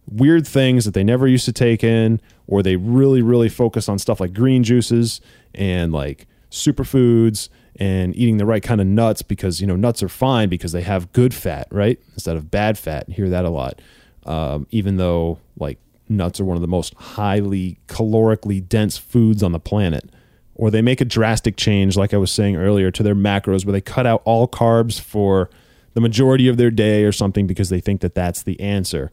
weird 0.09 0.47
things 0.47 0.85
that 0.85 0.95
they 0.95 1.05
never 1.05 1.27
used 1.27 1.45
to 1.45 1.53
take 1.53 1.83
in 1.83 2.21
or 2.47 2.63
they 2.63 2.77
really 2.77 3.23
really 3.23 3.49
focus 3.49 3.89
on 3.89 3.99
stuff 3.99 4.21
like 4.21 4.33
green 4.33 4.63
juices 4.63 5.21
and 5.55 5.93
like 5.93 6.27
superfoods 6.51 7.49
and 7.79 8.17
eating 8.17 8.37
the 8.37 8.47
right 8.47 8.63
kind 8.63 8.81
of 8.81 8.87
nuts 8.87 9.23
because 9.23 9.61
you 9.61 9.67
know 9.67 9.77
nuts 9.77 10.03
are 10.03 10.09
fine 10.09 10.49
because 10.49 10.73
they 10.73 10.83
have 10.83 11.13
good 11.13 11.35
fat 11.35 11.67
right 11.71 12.01
instead 12.15 12.37
of 12.37 12.51
bad 12.51 12.79
fat. 12.79 13.09
Hear 13.09 13.29
that 13.29 13.45
a 13.45 13.51
lot. 13.51 13.81
Um, 14.25 14.67
even 14.71 14.97
though 14.97 15.39
like 15.59 15.79
nuts 16.09 16.41
are 16.41 16.45
one 16.45 16.57
of 16.57 16.61
the 16.61 16.69
most 16.69 16.95
highly 16.95 17.79
calorically 17.89 18.67
dense 18.67 18.97
foods 18.97 19.43
on 19.43 19.53
the 19.53 19.61
planet 19.61 20.09
or 20.57 20.71
they 20.71 20.83
make 20.83 21.03
a 21.03 21.05
drastic 21.05 21.57
change, 21.57 21.97
like 21.97 22.15
I 22.15 22.17
was 22.17 22.33
saying 22.33 22.57
earlier, 22.57 22.91
to 22.91 23.03
their 23.03 23.15
macros 23.15 23.65
where 23.65 23.73
they 23.73 23.81
cut 23.83 24.07
out 24.07 24.23
all 24.25 24.49
carbs 24.49 24.99
for 24.99 25.51
the 25.93 26.01
majority 26.01 26.49
of 26.49 26.57
their 26.57 26.71
day 26.71 27.05
or 27.05 27.13
something 27.13 27.47
because 27.47 27.69
they 27.69 27.81
think 27.81 28.01
that 28.01 28.15
that's 28.15 28.43
the 28.43 28.59
answer. 28.59 29.13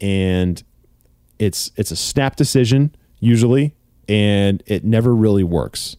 And 0.00 0.62
it's 1.38 1.70
it's 1.76 1.90
a 1.90 1.96
snap 1.96 2.36
decision 2.36 2.96
usually, 3.20 3.74
and 4.08 4.62
it 4.66 4.82
never 4.82 5.14
really 5.14 5.44
works. 5.44 5.96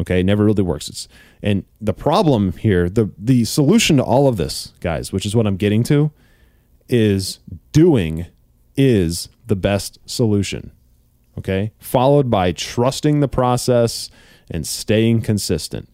Okay, 0.00 0.20
it 0.20 0.24
never 0.24 0.44
really 0.44 0.62
works. 0.62 0.88
It's 0.88 1.06
and 1.42 1.64
the 1.78 1.92
problem 1.92 2.52
here, 2.52 2.88
the 2.88 3.10
the 3.18 3.44
solution 3.44 3.98
to 3.98 4.02
all 4.02 4.28
of 4.28 4.38
this, 4.38 4.72
guys, 4.80 5.12
which 5.12 5.26
is 5.26 5.36
what 5.36 5.46
I'm 5.46 5.56
getting 5.56 5.82
to, 5.84 6.10
is 6.88 7.38
doing 7.72 8.26
is 8.76 9.28
the 9.46 9.56
best 9.56 9.98
solution 10.06 10.72
okay? 11.40 11.72
Followed 11.78 12.30
by 12.30 12.52
trusting 12.52 13.20
the 13.20 13.28
process 13.28 14.10
and 14.50 14.66
staying 14.66 15.22
consistent. 15.22 15.88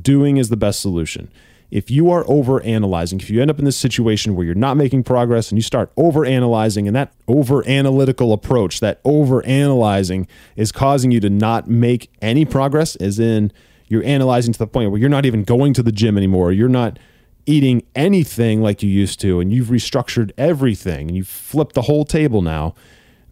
Doing 0.00 0.36
is 0.36 0.48
the 0.48 0.56
best 0.56 0.80
solution. 0.80 1.30
If 1.70 1.90
you 1.90 2.10
are 2.10 2.24
over 2.28 2.60
analyzing, 2.62 3.18
if 3.18 3.30
you 3.30 3.40
end 3.40 3.50
up 3.50 3.58
in 3.58 3.64
this 3.64 3.78
situation 3.78 4.36
where 4.36 4.44
you're 4.44 4.54
not 4.54 4.76
making 4.76 5.04
progress 5.04 5.50
and 5.50 5.56
you 5.56 5.62
start 5.62 5.90
over 5.96 6.26
analyzing, 6.26 6.86
and 6.86 6.94
that 6.94 7.14
over 7.26 7.66
analytical 7.66 8.34
approach, 8.34 8.80
that 8.80 9.00
over 9.04 9.44
analyzing 9.46 10.28
is 10.54 10.70
causing 10.70 11.10
you 11.10 11.20
to 11.20 11.30
not 11.30 11.68
make 11.68 12.10
any 12.20 12.44
progress, 12.44 12.94
as 12.96 13.18
in 13.18 13.50
you're 13.88 14.04
analyzing 14.04 14.52
to 14.52 14.58
the 14.58 14.66
point 14.66 14.90
where 14.90 15.00
you're 15.00 15.08
not 15.08 15.24
even 15.24 15.44
going 15.44 15.72
to 15.72 15.82
the 15.82 15.92
gym 15.92 16.18
anymore, 16.18 16.52
you're 16.52 16.68
not 16.68 16.98
eating 17.46 17.82
anything 17.94 18.60
like 18.60 18.82
you 18.82 18.90
used 18.90 19.18
to, 19.20 19.40
and 19.40 19.50
you've 19.50 19.68
restructured 19.68 20.30
everything 20.36 21.08
and 21.08 21.16
you've 21.16 21.26
flipped 21.26 21.74
the 21.74 21.82
whole 21.82 22.04
table 22.04 22.42
now 22.42 22.74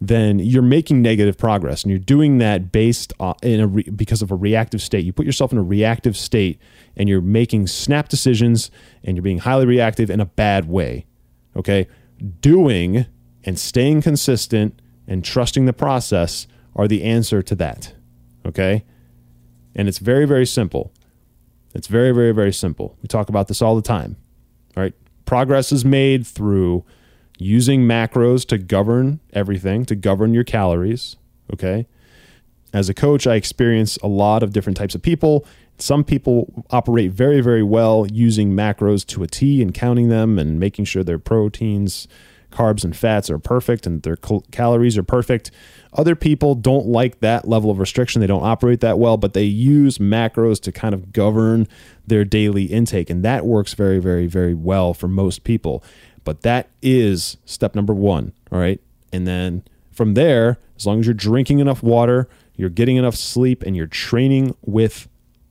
then 0.03 0.39
you're 0.39 0.63
making 0.63 1.03
negative 1.03 1.37
progress 1.37 1.83
and 1.83 1.91
you're 1.91 1.99
doing 1.99 2.39
that 2.39 2.71
based 2.71 3.13
on, 3.19 3.35
in 3.43 3.59
a 3.59 3.67
re, 3.67 3.83
because 3.83 4.23
of 4.23 4.31
a 4.31 4.35
reactive 4.35 4.81
state. 4.81 5.05
You 5.05 5.13
put 5.13 5.27
yourself 5.27 5.51
in 5.51 5.59
a 5.59 5.63
reactive 5.63 6.17
state 6.17 6.59
and 6.97 7.07
you're 7.07 7.21
making 7.21 7.67
snap 7.67 8.09
decisions 8.09 8.71
and 9.03 9.15
you're 9.15 9.23
being 9.23 9.37
highly 9.37 9.67
reactive 9.67 10.09
in 10.09 10.19
a 10.19 10.25
bad 10.25 10.67
way. 10.67 11.05
Okay? 11.55 11.87
Doing 12.39 13.05
and 13.43 13.59
staying 13.59 14.01
consistent 14.01 14.81
and 15.07 15.23
trusting 15.23 15.65
the 15.65 15.73
process 15.73 16.47
are 16.75 16.87
the 16.87 17.03
answer 17.03 17.43
to 17.43 17.53
that. 17.55 17.93
Okay? 18.43 18.83
And 19.75 19.87
it's 19.87 19.99
very 19.99 20.25
very 20.25 20.47
simple. 20.47 20.91
It's 21.75 21.87
very 21.87 22.11
very 22.11 22.31
very 22.31 22.53
simple. 22.53 22.97
We 23.03 23.07
talk 23.07 23.29
about 23.29 23.47
this 23.47 23.61
all 23.61 23.75
the 23.75 23.83
time. 23.83 24.17
All 24.75 24.81
right? 24.81 24.93
Progress 25.25 25.71
is 25.71 25.85
made 25.85 26.25
through 26.25 26.85
using 27.41 27.81
macros 27.81 28.45
to 28.47 28.57
govern 28.57 29.19
everything, 29.33 29.85
to 29.85 29.95
govern 29.95 30.33
your 30.33 30.43
calories. 30.43 31.17
Okay. 31.51 31.87
As 32.73 32.87
a 32.87 32.93
coach, 32.93 33.27
I 33.27 33.35
experience 33.35 33.97
a 33.97 34.07
lot 34.07 34.43
of 34.43 34.53
different 34.53 34.77
types 34.77 34.95
of 34.95 35.01
people. 35.01 35.45
Some 35.77 36.03
people 36.03 36.65
operate 36.69 37.11
very, 37.11 37.41
very 37.41 37.63
well 37.63 38.05
using 38.07 38.51
macros 38.53 39.05
to 39.07 39.23
a 39.23 39.27
T 39.27 39.61
and 39.61 39.73
counting 39.73 40.09
them 40.09 40.37
and 40.39 40.59
making 40.59 40.85
sure 40.85 41.03
their 41.03 41.19
proteins, 41.19 42.07
carbs, 42.51 42.83
and 42.83 42.95
fats 42.95 43.29
are 43.29 43.39
perfect 43.39 43.87
and 43.87 44.03
their 44.03 44.15
cal- 44.15 44.45
calories 44.51 44.97
are 44.97 45.03
perfect. 45.03 45.51
Other 45.93 46.15
people 46.15 46.55
don't 46.55 46.85
like 46.85 47.19
that 47.19 47.47
level 47.47 47.71
of 47.71 47.79
restriction. 47.79 48.21
They 48.21 48.27
don't 48.27 48.43
operate 48.43 48.79
that 48.81 48.99
well, 48.99 49.17
but 49.17 49.33
they 49.33 49.43
use 49.43 49.97
macros 49.97 50.61
to 50.61 50.71
kind 50.71 50.93
of 50.93 51.11
govern 51.11 51.67
their 52.05 52.23
daily 52.23 52.65
intake. 52.65 53.09
And 53.09 53.23
that 53.23 53.45
works 53.45 53.73
very, 53.73 53.99
very, 53.99 54.27
very 54.27 54.53
well 54.53 54.93
for 54.93 55.07
most 55.07 55.43
people. 55.43 55.83
But 56.23 56.41
that 56.41 56.69
is 56.81 57.37
step 57.45 57.75
number 57.75 57.93
one. 57.93 58.33
All 58.51 58.59
right. 58.59 58.79
And 59.11 59.27
then 59.27 59.63
from 59.91 60.13
there, 60.13 60.57
as 60.75 60.85
long 60.85 60.99
as 60.99 61.05
you're 61.05 61.13
drinking 61.13 61.59
enough 61.59 61.83
water, 61.83 62.27
you're 62.55 62.69
getting 62.69 62.97
enough 62.97 63.15
sleep, 63.15 63.63
and 63.63 63.75
you're 63.75 63.87
training 63.87 64.55
with 64.61 65.07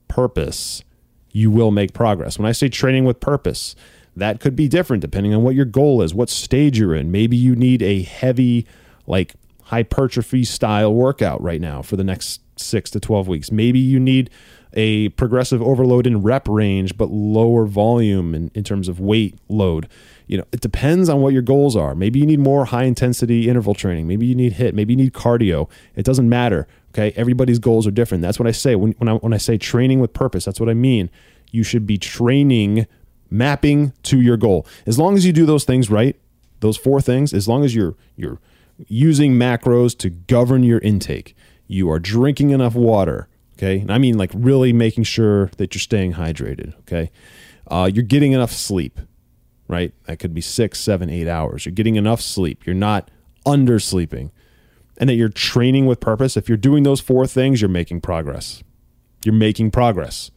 purpose, 0.07 0.83
you 1.31 1.49
will 1.49 1.71
make 1.71 1.93
progress. 1.93 2.37
When 2.37 2.47
I 2.47 2.51
say 2.51 2.69
training 2.69 3.05
with 3.05 3.19
purpose, 3.19 3.75
that 4.15 4.39
could 4.39 4.55
be 4.55 4.67
different 4.67 5.01
depending 5.01 5.33
on 5.33 5.43
what 5.43 5.55
your 5.55 5.65
goal 5.65 6.01
is, 6.01 6.13
what 6.13 6.29
stage 6.29 6.77
you're 6.77 6.95
in. 6.95 7.11
Maybe 7.11 7.37
you 7.37 7.55
need 7.55 7.81
a 7.81 8.01
heavy, 8.01 8.65
like 9.07 9.33
hypertrophy 9.63 10.43
style 10.43 10.93
workout 10.93 11.41
right 11.41 11.61
now 11.61 11.81
for 11.81 11.95
the 11.95 12.03
next 12.03 12.41
six 12.57 12.89
to 12.91 12.99
12 12.99 13.27
weeks. 13.27 13.51
Maybe 13.51 13.79
you 13.79 13.99
need 13.99 14.29
a 14.73 15.09
progressive 15.09 15.61
overload 15.61 16.07
in 16.07 16.21
rep 16.21 16.47
range, 16.47 16.97
but 16.97 17.09
lower 17.09 17.65
volume 17.65 18.35
in, 18.35 18.51
in 18.53 18.63
terms 18.63 18.87
of 18.87 18.99
weight 18.99 19.37
load. 19.49 19.87
You 20.31 20.37
know, 20.37 20.45
it 20.51 20.61
depends 20.61 21.09
on 21.09 21.21
what 21.21 21.33
your 21.33 21.41
goals 21.41 21.75
are. 21.75 21.93
Maybe 21.93 22.19
you 22.19 22.25
need 22.25 22.39
more 22.39 22.65
high 22.65 22.85
intensity 22.85 23.49
interval 23.49 23.75
training. 23.75 24.07
Maybe 24.07 24.25
you 24.25 24.35
need 24.35 24.53
HIIT. 24.53 24.73
Maybe 24.73 24.93
you 24.93 24.97
need 24.97 25.13
cardio. 25.13 25.69
It 25.95 26.05
doesn't 26.05 26.29
matter. 26.29 26.67
Okay. 26.91 27.11
Everybody's 27.17 27.59
goals 27.59 27.85
are 27.85 27.91
different. 27.91 28.21
That's 28.21 28.39
what 28.39 28.47
I 28.47 28.51
say 28.51 28.75
when, 28.75 28.93
when 28.93 29.09
I, 29.09 29.13
when 29.15 29.33
I 29.33 29.37
say 29.37 29.57
training 29.57 29.99
with 29.99 30.13
purpose, 30.13 30.45
that's 30.45 30.59
what 30.59 30.69
I 30.69 30.73
mean. 30.73 31.09
You 31.51 31.63
should 31.63 31.85
be 31.85 31.97
training, 31.97 32.87
mapping 33.29 33.91
to 34.03 34.21
your 34.21 34.37
goal. 34.37 34.65
As 34.85 34.97
long 34.97 35.17
as 35.17 35.25
you 35.25 35.33
do 35.33 35.45
those 35.45 35.65
things 35.65 35.89
right, 35.89 36.15
those 36.61 36.77
four 36.77 37.01
things, 37.01 37.33
as 37.33 37.47
long 37.49 37.65
as 37.65 37.75
you're, 37.75 37.95
you're 38.15 38.39
using 38.87 39.33
macros 39.33 39.97
to 39.97 40.09
govern 40.09 40.63
your 40.63 40.79
intake, 40.79 41.35
you 41.67 41.91
are 41.91 41.99
drinking 41.99 42.51
enough 42.51 42.73
water, 42.73 43.27
Okay. 43.61 43.79
And 43.79 43.91
I 43.91 43.99
mean, 43.99 44.17
like, 44.17 44.31
really 44.33 44.73
making 44.73 45.03
sure 45.03 45.47
that 45.57 45.75
you're 45.75 45.79
staying 45.79 46.13
hydrated. 46.13 46.73
Okay. 46.79 47.11
Uh, 47.67 47.89
you're 47.93 48.03
getting 48.03 48.31
enough 48.31 48.51
sleep, 48.51 48.99
right? 49.71 49.93
That 50.05 50.19
could 50.19 50.33
be 50.33 50.41
six, 50.41 50.79
seven, 50.79 51.09
eight 51.09 51.27
hours. 51.27 51.65
You're 51.65 51.73
getting 51.73 51.95
enough 51.95 52.21
sleep. 52.21 52.65
You're 52.65 52.75
not 52.75 53.09
undersleeping. 53.45 54.31
And 54.97 55.09
that 55.09 55.15
you're 55.15 55.29
training 55.29 55.87
with 55.87 55.99
purpose. 55.99 56.37
If 56.37 56.47
you're 56.47 56.57
doing 56.57 56.83
those 56.83 56.99
four 56.99 57.25
things, 57.25 57.61
you're 57.61 57.69
making 57.69 58.01
progress. 58.01 58.63
You're 59.25 59.33
making 59.33 59.71
progress. 59.71 60.29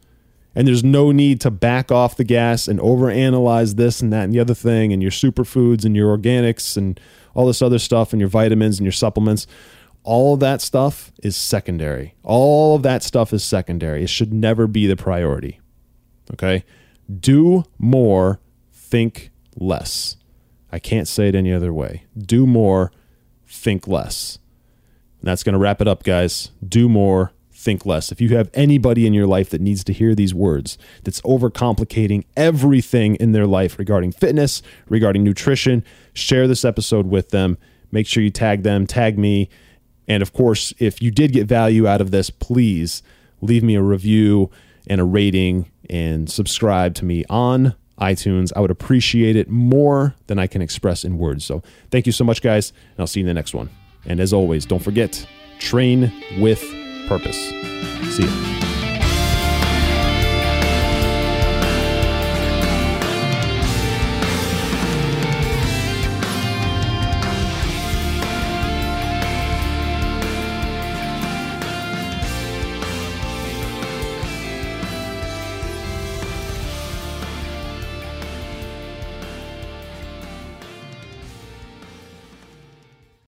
And 0.55 0.67
there's 0.67 0.83
no 0.83 1.11
need 1.11 1.41
to 1.41 1.51
back 1.51 1.91
off 1.91 2.15
the 2.15 2.23
gas 2.23 2.67
and 2.67 2.79
overanalyze 2.79 3.75
this 3.75 4.01
and 4.01 4.11
that 4.13 4.23
and 4.23 4.33
the 4.33 4.39
other 4.39 4.53
thing 4.53 4.93
and 4.93 5.01
your 5.01 5.11
superfoods 5.11 5.85
and 5.85 5.95
your 5.95 6.17
organics 6.17 6.77
and 6.77 6.99
all 7.33 7.45
this 7.45 7.61
other 7.61 7.77
stuff 7.77 8.13
and 8.13 8.19
your 8.21 8.29
vitamins 8.29 8.79
and 8.79 8.85
your 8.85 8.93
supplements 8.93 9.45
all 10.05 10.35
of 10.35 10.39
that 10.39 10.61
stuff 10.61 11.11
is 11.23 11.35
secondary. 11.35 12.13
All 12.23 12.75
of 12.75 12.83
that 12.83 13.01
stuff 13.01 13.33
is 13.33 13.43
secondary. 13.43 14.03
It 14.03 14.09
should 14.09 14.31
never 14.31 14.67
be 14.67 14.85
the 14.85 14.95
priority. 14.95 15.59
Okay? 16.31 16.63
Do 17.19 17.63
more, 17.79 18.39
think 18.85 19.31
less. 19.55 20.17
I 20.71 20.79
can't 20.79 21.07
say 21.07 21.27
it 21.29 21.35
any 21.35 21.53
other 21.53 21.73
way. 21.73 22.05
Do 22.17 22.45
more, 22.45 22.91
think 23.47 23.87
less. 23.87 24.39
And 25.19 25.27
that's 25.27 25.43
going 25.43 25.53
to 25.53 25.59
wrap 25.59 25.81
it 25.81 25.87
up, 25.87 26.03
guys. 26.03 26.51
Do 26.67 26.89
more, 26.89 27.31
think 27.51 27.85
less. 27.85 28.11
If 28.11 28.19
you 28.19 28.35
have 28.35 28.49
anybody 28.53 29.07
in 29.07 29.13
your 29.13 29.27
life 29.27 29.49
that 29.51 29.61
needs 29.61 29.83
to 29.85 29.93
hear 29.93 30.13
these 30.13 30.33
words, 30.33 30.77
that's 31.03 31.21
overcomplicating 31.21 32.25
everything 32.35 33.15
in 33.15 33.31
their 33.31 33.47
life 33.47 33.79
regarding 33.79 34.11
fitness, 34.11 34.61
regarding 34.89 35.23
nutrition, 35.23 35.83
share 36.13 36.47
this 36.47 36.65
episode 36.65 37.07
with 37.07 37.29
them. 37.29 37.57
Make 37.91 38.07
sure 38.07 38.21
you 38.23 38.31
tag 38.31 38.63
them, 38.63 38.85
tag 38.85 39.17
me 39.17 39.49
and 40.07 40.21
of 40.21 40.33
course, 40.33 40.73
if 40.79 41.01
you 41.01 41.11
did 41.11 41.31
get 41.31 41.47
value 41.47 41.87
out 41.87 42.01
of 42.01 42.11
this, 42.11 42.29
please 42.29 43.01
leave 43.41 43.63
me 43.63 43.75
a 43.75 43.81
review 43.81 44.51
and 44.87 45.01
a 45.01 45.03
rating 45.03 45.71
and 45.89 46.29
subscribe 46.29 46.93
to 46.95 47.05
me 47.05 47.25
on 47.29 47.75
iTunes. 47.99 48.51
I 48.55 48.59
would 48.59 48.71
appreciate 48.71 49.35
it 49.35 49.49
more 49.49 50.15
than 50.27 50.39
I 50.39 50.47
can 50.47 50.61
express 50.61 51.03
in 51.03 51.17
words. 51.17 51.45
So 51.45 51.63
thank 51.91 52.05
you 52.05 52.11
so 52.11 52.23
much, 52.23 52.41
guys, 52.41 52.71
and 52.71 52.99
I'll 52.99 53.07
see 53.07 53.21
you 53.21 53.25
in 53.25 53.27
the 53.27 53.33
next 53.33 53.53
one. 53.53 53.69
And 54.05 54.19
as 54.19 54.33
always, 54.33 54.65
don't 54.65 54.83
forget 54.83 55.25
train 55.59 56.11
with 56.39 56.61
purpose. 57.07 57.37
See 58.15 58.23
you. 58.23 58.74